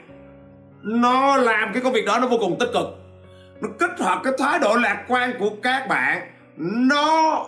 [0.82, 2.86] Nó làm cái công việc đó nó vô cùng tích cực
[3.62, 6.32] nó kích hoạt cái thái độ lạc quan của các bạn.
[6.58, 7.45] Nó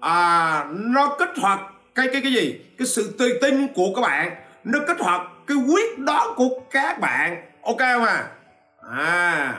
[0.00, 1.60] à nó kích hoạt
[1.94, 2.60] cái cái cái gì?
[2.78, 4.36] Cái sự tự tin của các bạn.
[4.64, 7.42] Nó kích hoạt cái quyết đoán của các bạn.
[7.62, 8.28] Ok không à?
[8.90, 9.54] À.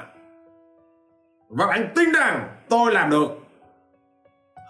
[1.49, 3.27] Và bạn tin rằng tôi làm được.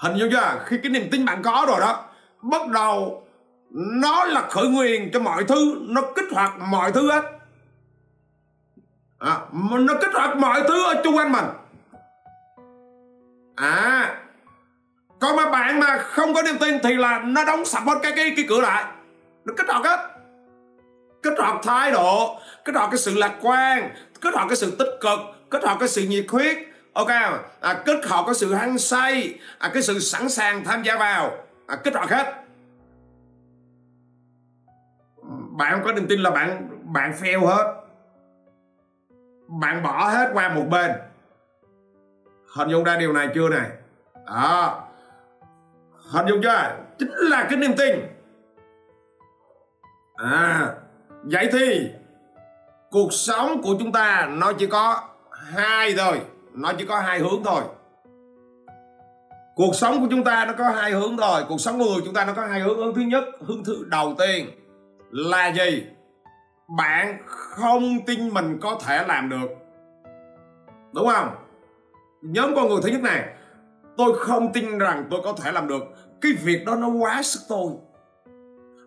[0.02, 0.62] Hình như chưa?
[0.66, 2.06] Khi cái niềm tin bạn có rồi đó,
[2.42, 3.24] bắt đầu
[3.72, 5.86] nó là khởi nguyên cho mọi thứ.
[5.90, 7.37] Nó kích hoạt mọi thứ hết
[9.20, 9.40] à,
[9.72, 11.46] nó kích hoạt mọi thứ ở chung quanh mình.
[13.56, 14.16] À
[15.20, 18.12] còn mà bạn mà không có niềm tin thì là nó đóng sập hết cái
[18.16, 18.86] cái cái cửa lại.
[19.46, 20.10] Nó kích hoạt hết.
[21.24, 23.90] Kích hoạt thái độ kích hoạt cái sự lạc quan
[24.22, 25.20] kích hoạt cái sự tích cực
[25.52, 26.58] kích hoạt cái sự nhiệt huyết.
[26.94, 27.10] Ok
[27.62, 31.32] à, kích hoạt cái sự hăng say à, cái sự sẵn sàng tham gia vào.
[31.68, 32.34] À, kích hoạt hết.
[35.58, 37.77] Bạn không có niềm tin là bạn bạn fail hết
[39.48, 40.92] bạn bỏ hết qua một bên.
[42.56, 43.70] Hình dung ra điều này chưa này?
[44.26, 44.84] Đó
[46.12, 46.76] hình dung chưa?
[47.00, 48.00] Chính là cái niềm tin.
[50.16, 50.74] À
[51.24, 51.90] vậy thì
[52.92, 56.22] cuộc sống của chúng ta nó chỉ có hai thôi.
[56.54, 57.64] Nó chỉ có hai hướng thôi.
[59.56, 61.44] Cuộc sống của chúng ta nó có hai hướng thôi.
[61.50, 62.78] Cuộc sống của người chúng ta nó có hai hướng.
[62.78, 64.50] Hướng thứ nhất, hướng thứ đầu tiên
[65.12, 65.86] là gì?
[66.68, 69.48] Bạn không tin mình có thể làm được.
[70.94, 71.30] Đúng không?
[72.22, 73.28] Nhóm con người thứ nhất này,
[73.98, 75.84] tôi không tin rằng tôi có thể làm được.
[76.22, 77.72] Cái việc đó nó quá sức tôi.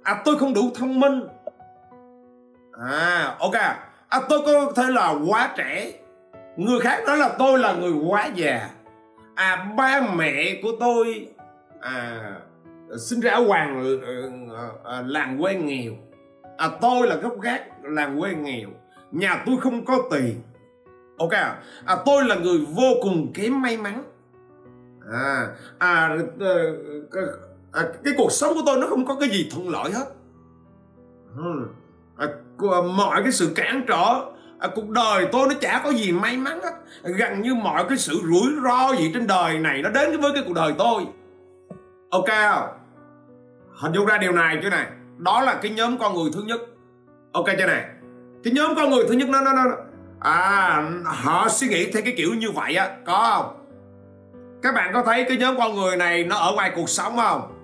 [0.02, 1.22] À tôi không đủ thông minh.
[2.88, 3.54] À ok.
[4.08, 5.92] À tôi có thể là quá trẻ.
[6.56, 8.70] Người khác nói là tôi là người quá già.
[9.34, 11.28] À ba mẹ của tôi
[11.80, 12.20] à
[12.98, 13.98] sinh ra ở hoàng
[14.50, 15.92] ờ, ờ, làng quê nghèo
[16.60, 18.68] à, tôi là gốc gác làng quê nghèo.
[19.12, 20.40] Nhà tôi không có tiền.
[21.18, 24.02] Ok à, à tôi là người vô cùng kém may mắn.
[25.12, 25.46] À,
[25.78, 26.48] à, à,
[27.72, 30.06] à cái cuộc sống của tôi nó không có cái gì thuận lợi hết.
[31.34, 31.68] Hmm.
[32.16, 32.26] À,
[32.58, 34.20] à, mọi cái sự cản trở
[34.58, 36.72] à, cuộc đời tôi nó chả có gì may mắn hết.
[37.02, 40.42] Gần như mọi cái sự rủi ro gì trên đời này nó đến với cái
[40.46, 41.06] cuộc đời tôi.
[42.10, 42.68] Ok không?
[43.72, 44.86] Hình dung ra điều này chứ này
[45.20, 46.60] đó là cái nhóm con người thứ nhất.
[47.32, 47.84] Ok chưa này
[48.44, 49.64] cái nhóm con người thứ nhất nó nó nó
[50.20, 53.56] à họ suy nghĩ theo cái kiểu như vậy á có không?
[54.62, 57.56] Các bạn có thấy cái nhóm con người này nó ở ngoài cuộc sống không?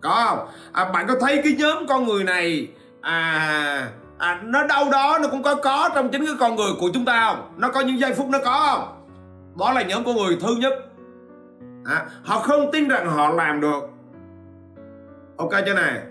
[0.00, 0.48] Có không?
[0.72, 2.68] À, bạn có thấy cái nhóm con người này
[3.00, 6.90] à à nó đâu đó nó cũng có có trong chính cái con người của
[6.94, 7.52] chúng ta không?
[7.56, 9.04] Nó có những giây phút nó có không?
[9.58, 10.72] Đó là nhóm con người thứ nhất.
[11.84, 13.80] À, họ không tin rằng họ làm được.
[15.36, 16.02] Ok chưa này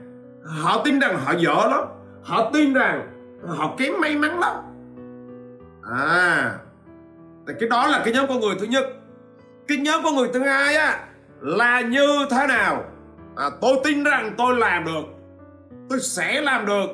[0.48, 1.84] họ tin rằng họ dở lắm.
[2.24, 3.08] Họ tin rằng
[3.48, 4.56] họ kém may mắn lắm.
[5.92, 6.58] À
[7.48, 8.86] thì cái đó là cái nhóm con người thứ nhất.
[9.68, 11.00] Cái nhóm con người thứ hai á
[11.42, 12.84] là như thế nào?
[13.36, 15.04] À, tôi tin rằng tôi làm được.
[15.90, 16.88] Tôi sẽ làm được.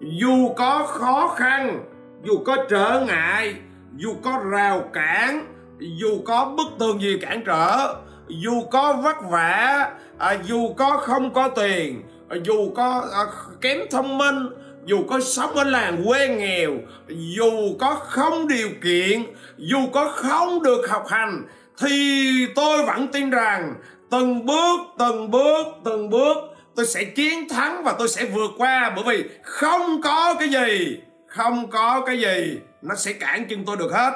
[0.00, 1.84] Dù có khó khăn
[2.22, 3.54] dù có trở ngại
[3.96, 7.94] dù có rào cản dù có bức tường gì cản trở
[8.28, 13.26] dù có vất vả à, dù có không có tiền Ờ, dù có ờ,
[13.60, 14.48] kém thông minh,
[14.84, 16.70] dù có sống ở làng quê nghèo,
[17.08, 19.22] dù có không điều kiện,
[19.56, 21.42] dù có không được học hành,
[21.78, 23.74] thì tôi vẫn tin rằng
[24.10, 26.36] từng bước từng bước từng bước
[26.76, 28.92] tôi sẽ chiến thắng và tôi sẽ vượt qua.
[28.96, 33.76] Bởi vì không có cái gì, không có cái gì nó sẽ cản chân tôi
[33.76, 34.12] được hết.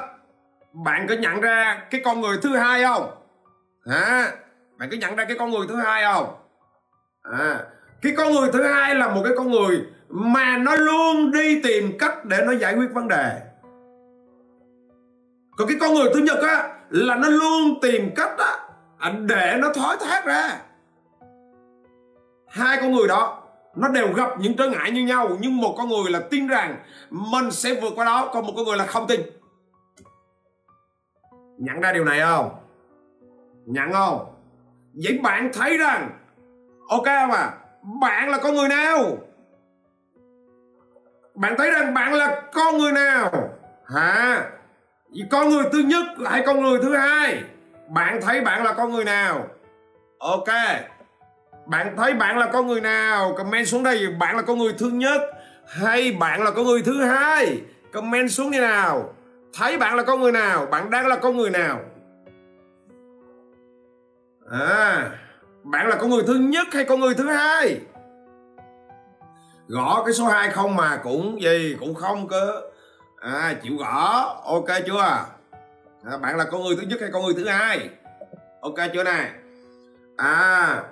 [0.73, 3.11] Bạn có nhận ra cái con người thứ hai không?
[3.87, 4.31] Hả?
[4.77, 6.35] Bạn có nhận ra cái con người thứ hai không?
[7.23, 7.59] À
[8.03, 11.97] cái con người thứ hai là một cái con người mà nó luôn đi tìm
[11.99, 13.41] cách để nó giải quyết vấn đề.
[15.57, 18.69] Còn cái con người thứ nhất á, là nó luôn tìm cách á,
[19.19, 20.61] để nó thoái thác ra.
[22.47, 23.43] Hai con người đó,
[23.75, 26.77] nó đều gặp những trở ngại như nhau, nhưng một con người là tin rằng
[27.09, 29.21] mình sẽ vượt qua đó, còn một con người là không tin.
[31.57, 32.49] Nhận ra điều này không?
[33.65, 34.25] Nhận không?
[34.93, 36.09] Vậy bạn thấy rằng,
[36.89, 37.51] ok mà
[37.83, 39.17] bạn là con người nào
[41.35, 43.49] bạn thấy rằng bạn là con người nào
[43.85, 44.45] hả
[45.31, 47.43] con người thứ nhất hay con người thứ hai
[47.89, 49.47] bạn thấy bạn là con người nào
[50.19, 50.47] ok
[51.65, 54.89] bạn thấy bạn là con người nào comment xuống đây bạn là con người thứ
[54.89, 55.21] nhất
[55.67, 57.61] hay bạn là con người thứ hai
[57.93, 59.13] comment xuống như nào
[59.53, 61.79] thấy bạn là con người nào bạn đang là con người nào
[64.51, 65.11] à
[65.63, 67.79] bạn là con người thứ nhất hay con người thứ hai?
[69.67, 72.61] Gõ cái số 2 không mà cũng gì cũng không cơ.
[73.21, 74.35] À chịu gõ.
[74.45, 75.25] Ok chưa?
[76.03, 77.89] À, bạn là con người thứ nhất hay con người thứ hai?
[78.61, 79.29] Ok chưa này?
[80.17, 80.83] À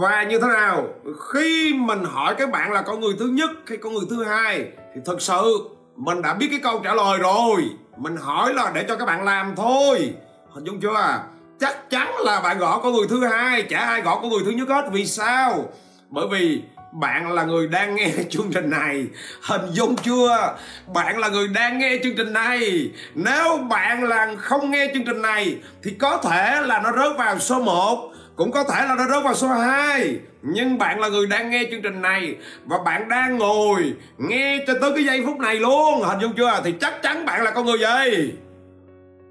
[0.00, 0.88] và như thế nào?
[1.32, 4.72] Khi mình hỏi các bạn là con người thứ nhất hay con người thứ hai
[4.94, 7.62] thì thực sự mình đã biết cái câu trả lời rồi.
[7.96, 10.14] Mình hỏi là để cho các bạn làm thôi.
[10.50, 10.94] Hình dung chưa?
[10.94, 11.24] à
[11.64, 14.50] chắc chắn là bạn gõ có người thứ hai, chả ai gõ có người thứ
[14.50, 14.84] nhất hết.
[14.92, 15.68] Vì sao?
[16.10, 19.06] Bởi vì bạn là người đang nghe chương trình này.
[19.42, 20.56] Hình dung chưa?
[20.94, 22.90] Bạn là người đang nghe chương trình này.
[23.14, 27.38] Nếu bạn là không nghe chương trình này, thì có thể là nó rớt vào
[27.38, 31.26] số 1 cũng có thể là nó rớt vào số 2 nhưng bạn là người
[31.26, 35.36] đang nghe chương trình này và bạn đang ngồi nghe cho tới cái giây phút
[35.38, 36.02] này luôn.
[36.02, 36.60] Hình dung chưa?
[36.64, 38.34] Thì chắc chắn bạn là con người gì?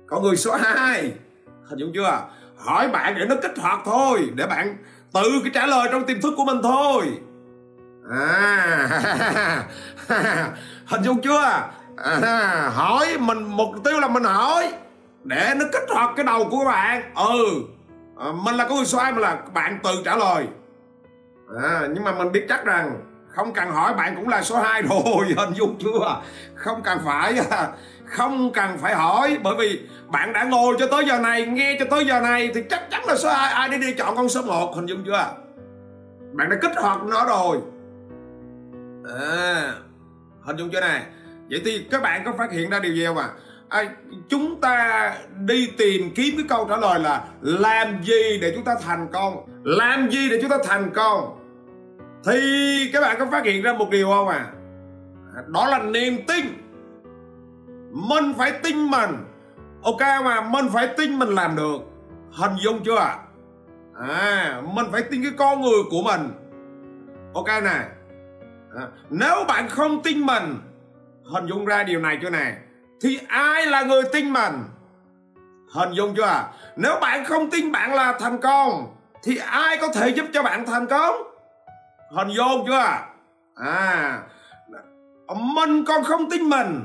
[0.07, 1.11] Con người số 2
[1.73, 2.21] hình dung chưa?
[2.57, 4.77] Hỏi bạn để nó kích hoạt thôi để bạn
[5.13, 7.03] tự cái trả lời trong tiềm thức của mình thôi.
[8.11, 9.67] À
[10.85, 11.69] hình dung chưa?
[11.97, 14.73] À, hỏi mình mục tiêu là mình hỏi
[15.23, 17.13] để nó kích hoạt cái đầu của các bạn.
[17.15, 17.63] Ừ
[18.19, 20.47] à, mình là có người xoay mà là bạn tự trả lời.
[21.63, 24.81] À, nhưng mà mình biết chắc rằng không cần hỏi bạn cũng là số 2
[24.81, 26.21] rồi hình dung chưa?
[26.55, 27.35] Không cần phải
[28.05, 31.85] không cần phải hỏi bởi vì bạn đã ngồi cho tới giờ này nghe cho
[31.89, 34.41] tới giờ này thì chắc chắn là số 2 ai đi đi chọn con số
[34.41, 35.27] 1 hình dung chưa?
[36.33, 37.57] Bạn đã kích hoạt nó rồi.
[39.19, 39.73] À,
[40.41, 41.03] hình dung chưa này?
[41.49, 43.29] Vậy thì các bạn có phát hiện ra điều gì không ạ?
[43.69, 43.79] À?
[43.79, 43.95] à,
[44.29, 45.15] chúng ta
[45.45, 49.45] đi tìm kiếm cái câu trả lời là làm gì để chúng ta thành công?
[49.63, 51.42] Làm gì để chúng ta thành công?
[52.25, 54.51] Thì các bạn có phát hiện ra một điều không à
[55.47, 56.45] đó là niềm tin.
[57.91, 59.11] Mình phải tin mình.
[59.83, 61.77] Ok mà mình phải tin mình làm được.
[62.31, 63.17] Hình dung chưa ạ?
[63.99, 66.31] À mình phải tin cái con người của mình.
[67.33, 67.87] Ok nè.
[68.75, 70.57] À, nếu bạn không tin mình
[71.33, 72.55] hình dung ra điều này chưa nè?
[73.01, 74.53] Thì ai là người tin mình?
[75.73, 80.09] Hình dung chưa nếu bạn không tin bạn là thành công thì ai có thể
[80.09, 81.32] giúp cho bạn thành công?
[82.13, 82.97] Hình dung chưa?
[83.55, 84.23] À
[85.35, 86.83] mình còn không tin mình.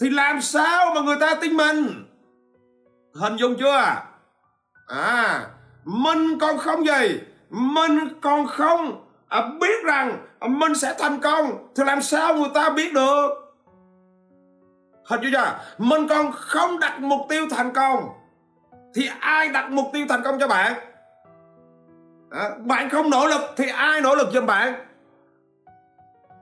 [0.00, 2.06] Thì làm sao mà người ta tin mình?
[3.14, 3.96] Hình dung chưa?
[4.86, 5.46] À
[5.84, 7.20] mình còn không gì?
[7.50, 11.68] Mình còn không à, biết rằng mình sẽ thành công.
[11.76, 13.28] Thì làm sao người ta biết được?
[15.04, 15.58] Hình dung chưa?
[15.78, 18.08] Mình còn không đặt mục tiêu thành công.
[18.94, 20.72] Thì ai đặt mục tiêu thành công cho bạn?
[22.34, 24.74] À, bạn không nỗ lực thì ai nỗ lực giùm bạn?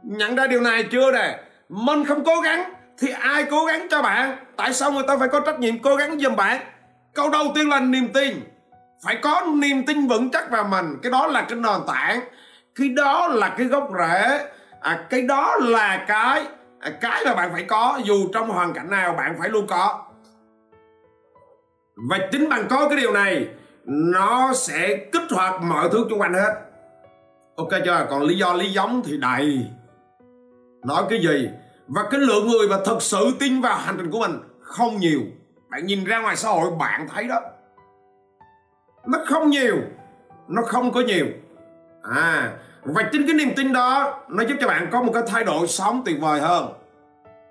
[0.03, 1.38] Nhận ra điều này chưa nè?
[1.68, 4.36] Mình không cố gắng thì ai cố gắng cho bạn?
[4.57, 6.61] Tại sao người ta phải có trách nhiệm cố gắng giùm bạn?
[7.14, 8.40] Câu đầu tiên là niềm tin.
[9.05, 10.99] Phải có niềm tin vững chắc vào mình.
[11.03, 12.20] Cái đó là cái nền tảng.
[12.74, 14.49] Cái đó là cái gốc rễ.
[14.80, 16.47] À, cái đó là cái
[16.80, 18.01] à, cái mà bạn phải có.
[18.05, 20.05] Dù trong hoàn cảnh nào bạn phải luôn có.
[22.11, 23.49] Và chính bằng có cái điều này
[23.85, 26.55] nó sẽ kích hoạt mọi thứ xung quanh hết.
[27.57, 28.07] Ok chưa?
[28.11, 29.66] Còn lý do lý giống thì đầy.
[30.85, 31.51] Nói cái gì?
[31.87, 35.20] Và cái lượng người mà thật sự tin vào hành trình của mình không nhiều.
[35.70, 37.41] Bạn nhìn ra ngoài xã hội, bạn thấy đó.
[39.07, 39.76] Nó không nhiều.
[40.49, 41.26] Nó không có nhiều.
[42.03, 42.53] À
[42.85, 45.66] và chính cái niềm tin đó, nó giúp cho bạn có một cái thay đổi
[45.66, 46.68] sống tuyệt vời hơn.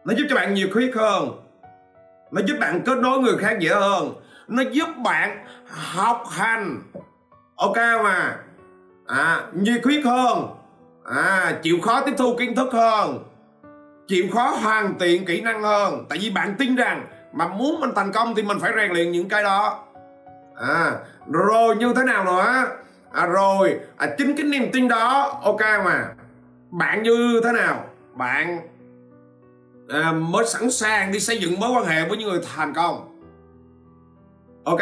[0.06, 1.30] Nó giúp cho bạn nhiều khuyết hơn.
[2.32, 4.14] Nó giúp bạn kết nối người khác dễ hơn
[4.52, 6.82] nó giúp bạn học hành.
[7.56, 8.38] Ok mà.
[9.08, 10.47] À nhiệt huyết hơn.
[11.06, 13.24] À chịu khó tiếp thu kiến thức hơn.
[14.08, 16.06] Chịu khó hoàn thiện kỹ năng hơn.
[16.10, 19.12] Tại vì bạn tin rằng mà muốn mình thành công thì mình phải rèn luyện
[19.12, 19.84] những cái đó.
[20.56, 20.91] À
[21.32, 22.66] rồi như thế nào nữa?
[23.14, 26.06] À, rồi à, chính cái niềm tin đó ok mà.
[26.72, 27.86] Bạn như thế nào?
[28.14, 28.60] Bạn
[29.89, 33.11] à, mới sẵn sàng đi xây dựng mối quan hệ với những người thành công
[34.64, 34.80] ok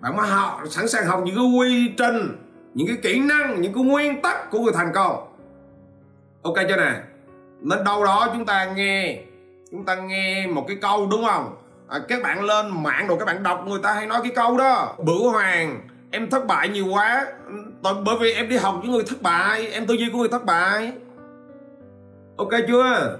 [0.00, 2.36] bạn mới học sẵn sàng học những cái quy trình
[2.74, 5.26] những cái kỹ năng những cái nguyên tắc của người thành công.
[6.42, 6.92] Ok chưa nè?
[7.60, 9.22] Nên đâu đó chúng ta nghe
[9.70, 11.56] chúng ta nghe một cái câu đúng không?
[11.88, 14.56] À, các bạn lên mạng rồi các bạn đọc người ta hay nói cái câu
[14.56, 14.94] đó.
[14.98, 17.26] Bửu hoàng em thất bại nhiều quá.
[17.82, 20.44] Bởi vì em đi học với người thất bại em tư duy của người thất
[20.44, 20.92] bại.
[22.36, 23.18] Ok chưa?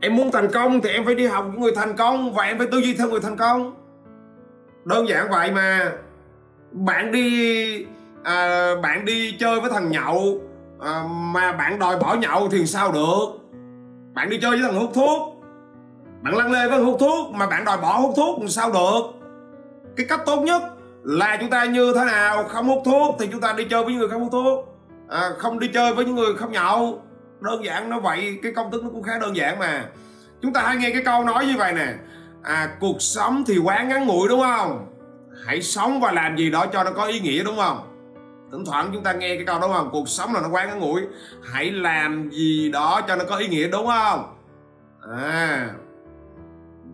[0.00, 2.58] Em muốn thành công thì em phải đi học với người thành công và em
[2.58, 3.74] phải tư duy theo người thành công
[4.84, 5.92] đơn giản vậy mà.
[6.72, 7.86] Bạn đi
[8.24, 10.40] à, bạn đi chơi với thằng nhậu
[10.80, 13.26] à, mà bạn đòi bỏ nhậu thì sao được?
[14.14, 15.42] Bạn đi chơi với thằng hút thuốc.
[16.22, 18.72] Bạn lăn lê với thằng hút thuốc mà bạn đòi bỏ hút thuốc thì sao
[18.72, 19.00] được?
[19.96, 20.62] Cái cách tốt nhất
[21.02, 23.94] là chúng ta như thế nào không hút thuốc thì chúng ta đi chơi với
[23.94, 24.76] người không hút thuốc.
[25.08, 27.02] À, không đi chơi với những người không nhậu.
[27.40, 29.84] Đơn giản nó vậy cái công thức nó cũng khá đơn giản mà.
[30.42, 31.94] Chúng ta hay nghe cái câu nói như vậy nè
[32.42, 34.86] à cuộc sống thì quá ngắn ngủi đúng không?
[35.46, 37.86] Hãy sống và làm gì đó cho nó có ý nghĩa đúng không?
[38.52, 39.88] Thỉnh thoảng chúng ta nghe cái câu đó không?
[39.92, 41.02] Cuộc sống là nó quá ngắn ngủi.
[41.42, 44.36] Hãy làm gì đó cho nó có ý nghĩa đúng không?
[45.18, 45.70] À,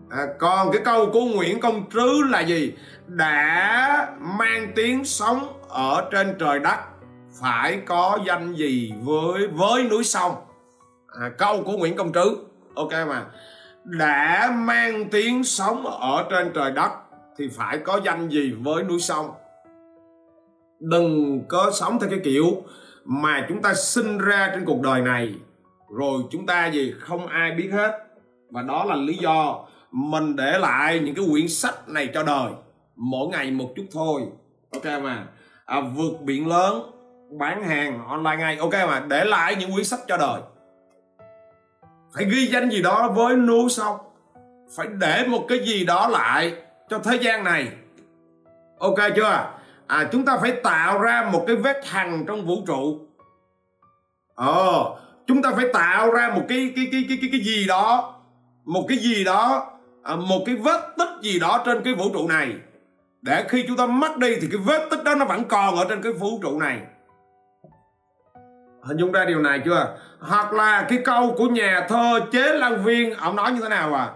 [0.09, 2.73] à còn cái câu của nguyễn công trứ là gì?
[3.07, 6.77] Đã mang tiếng sống ở trên trời đất
[7.41, 10.35] phải có danh gì với với núi sông?
[11.21, 12.37] À, câu của nguyễn công trứ.
[12.75, 13.25] Ok mà
[13.87, 16.91] đã mang tiếng sống ở trên trời đất
[17.37, 19.31] thì phải có danh gì với núi sông?
[20.79, 22.63] Đừng có sống theo cái kiểu
[23.05, 25.33] mà chúng ta sinh ra trên cuộc đời này
[25.89, 27.91] rồi chúng ta gì không ai biết hết.
[28.51, 32.51] Và đó là lý do mình để lại những cái quyển sách này cho đời.
[32.95, 34.21] Mỗi ngày một chút thôi
[34.73, 35.27] ok mà?
[35.65, 36.91] À, vượt biển lớn
[37.39, 39.05] bán hàng online ngay ok mà?
[39.07, 40.41] Để lại những quyển sách cho đời
[42.17, 43.97] phải ghi danh gì đó với núi sông
[44.75, 46.53] phải để một cái gì đó lại
[46.89, 47.67] cho thế gian này.
[48.79, 49.49] Ok chưa?
[49.87, 52.99] À chúng ta phải tạo ra một cái vết hằn trong vũ trụ.
[54.35, 54.95] Ờ
[55.27, 58.15] chúng ta phải tạo ra một cái cái cái cái cái cái gì đó.
[58.65, 59.71] Một cái gì đó
[60.03, 62.55] à, một cái vết tích gì đó trên cái vũ trụ này.
[63.21, 65.85] Để khi chúng ta mất đi thì cái vết tích đó nó vẫn còn ở
[65.89, 66.79] trên cái vũ trụ này
[68.87, 69.97] hình dung ra điều này chưa?
[70.19, 73.93] Hoặc là cái câu của nhà thơ chế lan viên, ông nói như thế nào
[73.93, 74.09] à?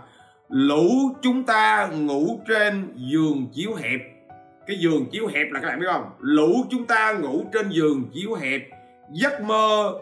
[0.50, 0.90] Lũ
[1.22, 4.00] chúng ta ngủ trên giường chiếu hẹp.
[4.68, 6.12] Cái giường chiếu hẹp là các bạn biết không?
[6.20, 8.62] Lũ chúng ta ngủ trên giường chiếu hẹp.
[9.12, 9.94] Giấc mơ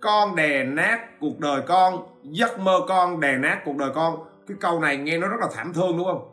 [0.00, 2.02] con đè nát cuộc đời con.
[2.22, 4.16] Giấc mơ con đè nát cuộc đời con.
[4.48, 6.28] Cái câu này nghe nó rất là thảm thương, đúng không?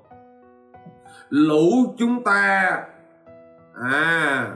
[1.30, 2.72] Lũ chúng ta
[3.92, 4.48] à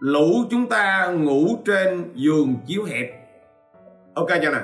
[0.00, 3.10] lũ chúng ta ngủ trên giường chiếu hẹp.
[4.14, 4.60] Ok chưa nè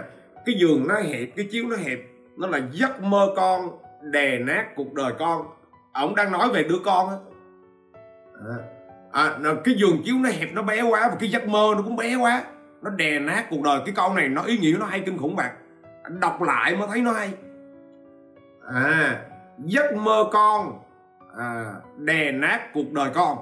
[0.47, 1.99] cái giường nó hẹp cái chiếu nó hẹp
[2.37, 5.47] nó là giấc mơ con đè nát cuộc đời con.
[5.93, 7.17] Ông đang nói về đứa con á.
[9.13, 11.83] À, à, cái giường chiếu nó hẹp nó bé quá và cái giấc mơ nó
[11.83, 12.45] cũng bé quá.
[12.83, 15.37] Nó đè nát cuộc đời cái câu này nó ý nghĩa nó hay kinh khủng
[15.37, 15.55] bạn
[16.21, 17.31] đọc lại mới thấy nó hay.
[18.75, 19.25] À
[19.65, 20.79] giấc mơ con
[21.39, 23.39] à, đè nát cuộc đời con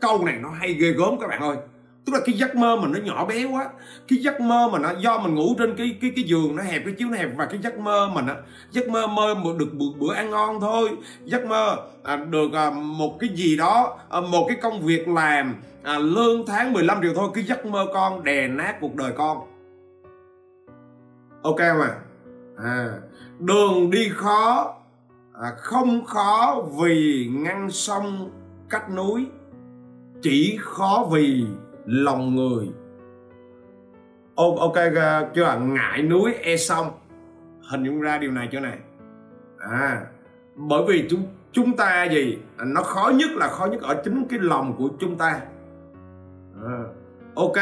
[0.00, 1.56] câu này nó hay ghê gớm các bạn ơi.
[2.04, 3.68] Tức là cái giấc mơ mình nó nhỏ bé quá.
[4.08, 6.82] Cái giấc mơ mà nó do mình ngủ trên cái cái cái giường nó hẹp
[6.84, 7.28] cái chiếu nó hẹp.
[7.36, 8.34] Và cái giấc mơ mình á
[8.70, 10.90] giấc mơ mơ được bữa, bữa ăn ngon thôi.
[11.24, 15.54] Giấc mơ à, được à, một cái gì đó à, một cái công việc làm
[15.82, 17.28] à, lương tháng 15 triệu thôi.
[17.34, 19.38] Cái giấc mơ con đè nát cuộc đời con.
[21.42, 21.96] Ok mà
[22.56, 22.88] à,
[23.38, 24.74] đường đi khó
[25.42, 28.30] à, không khó vì ngăn sông
[28.70, 29.26] cách núi
[30.24, 31.46] chỉ khó vì
[31.86, 32.68] lòng người.
[34.34, 34.74] Ô, ok
[35.34, 36.86] chưa ngại núi e sông.
[37.70, 38.78] Hình dung ra điều này chỗ này.
[39.58, 40.06] À
[40.54, 41.22] bởi vì chúng
[41.52, 42.38] chúng ta gì?
[42.56, 45.40] À, nó khó nhất là khó nhất ở chính cái lòng của chúng ta.
[46.64, 46.78] À,
[47.34, 47.56] ok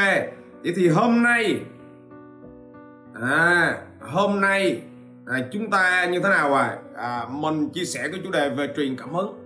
[0.62, 1.60] vậy thì hôm nay
[3.14, 4.82] à hôm nay
[5.26, 6.78] à, chúng ta như thế nào à?
[6.96, 9.41] à mình chia sẻ cái chủ đề về truyền cảm hứng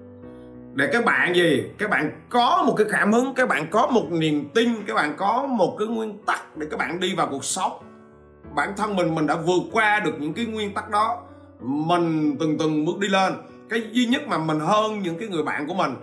[0.76, 1.64] để các bạn gì?
[1.78, 5.14] Các bạn có một cái cảm hứng, các bạn có một niềm tin, các bạn
[5.16, 7.72] có một cái nguyên tắc để các bạn đi vào cuộc sống.
[8.54, 11.22] Bản thân mình mình đã vượt qua được những cái nguyên tắc đó.
[11.60, 13.32] Mình từng từng bước đi lên.
[13.68, 15.94] Cái duy nhất mà mình hơn những cái người bạn của mình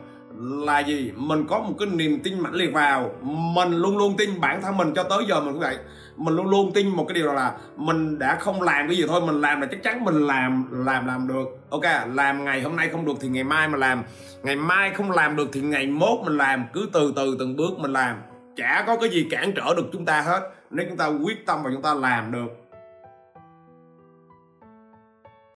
[0.66, 1.12] là gì?
[1.16, 3.12] Mình có một cái niềm tin mãnh liệt vào.
[3.22, 5.78] Mình luôn luôn tin bản thân mình cho tới giờ mình cũng vậy
[6.16, 9.22] mình luôn luôn tin một cái điều là mình đã không làm cái gì thôi,
[9.26, 11.46] mình làm là chắc chắn mình làm làm làm được.
[11.70, 11.84] Ok,
[12.14, 14.04] làm ngày hôm nay không được thì ngày mai mà làm.
[14.44, 16.66] Ngày mai không làm được thì ngày mốt mình làm.
[16.74, 18.16] Cứ từ từ, từng bước mình làm.
[18.56, 20.52] Chả có cái gì cản trở được chúng ta hết.
[20.70, 22.63] Nếu chúng ta quyết tâm và chúng ta làm được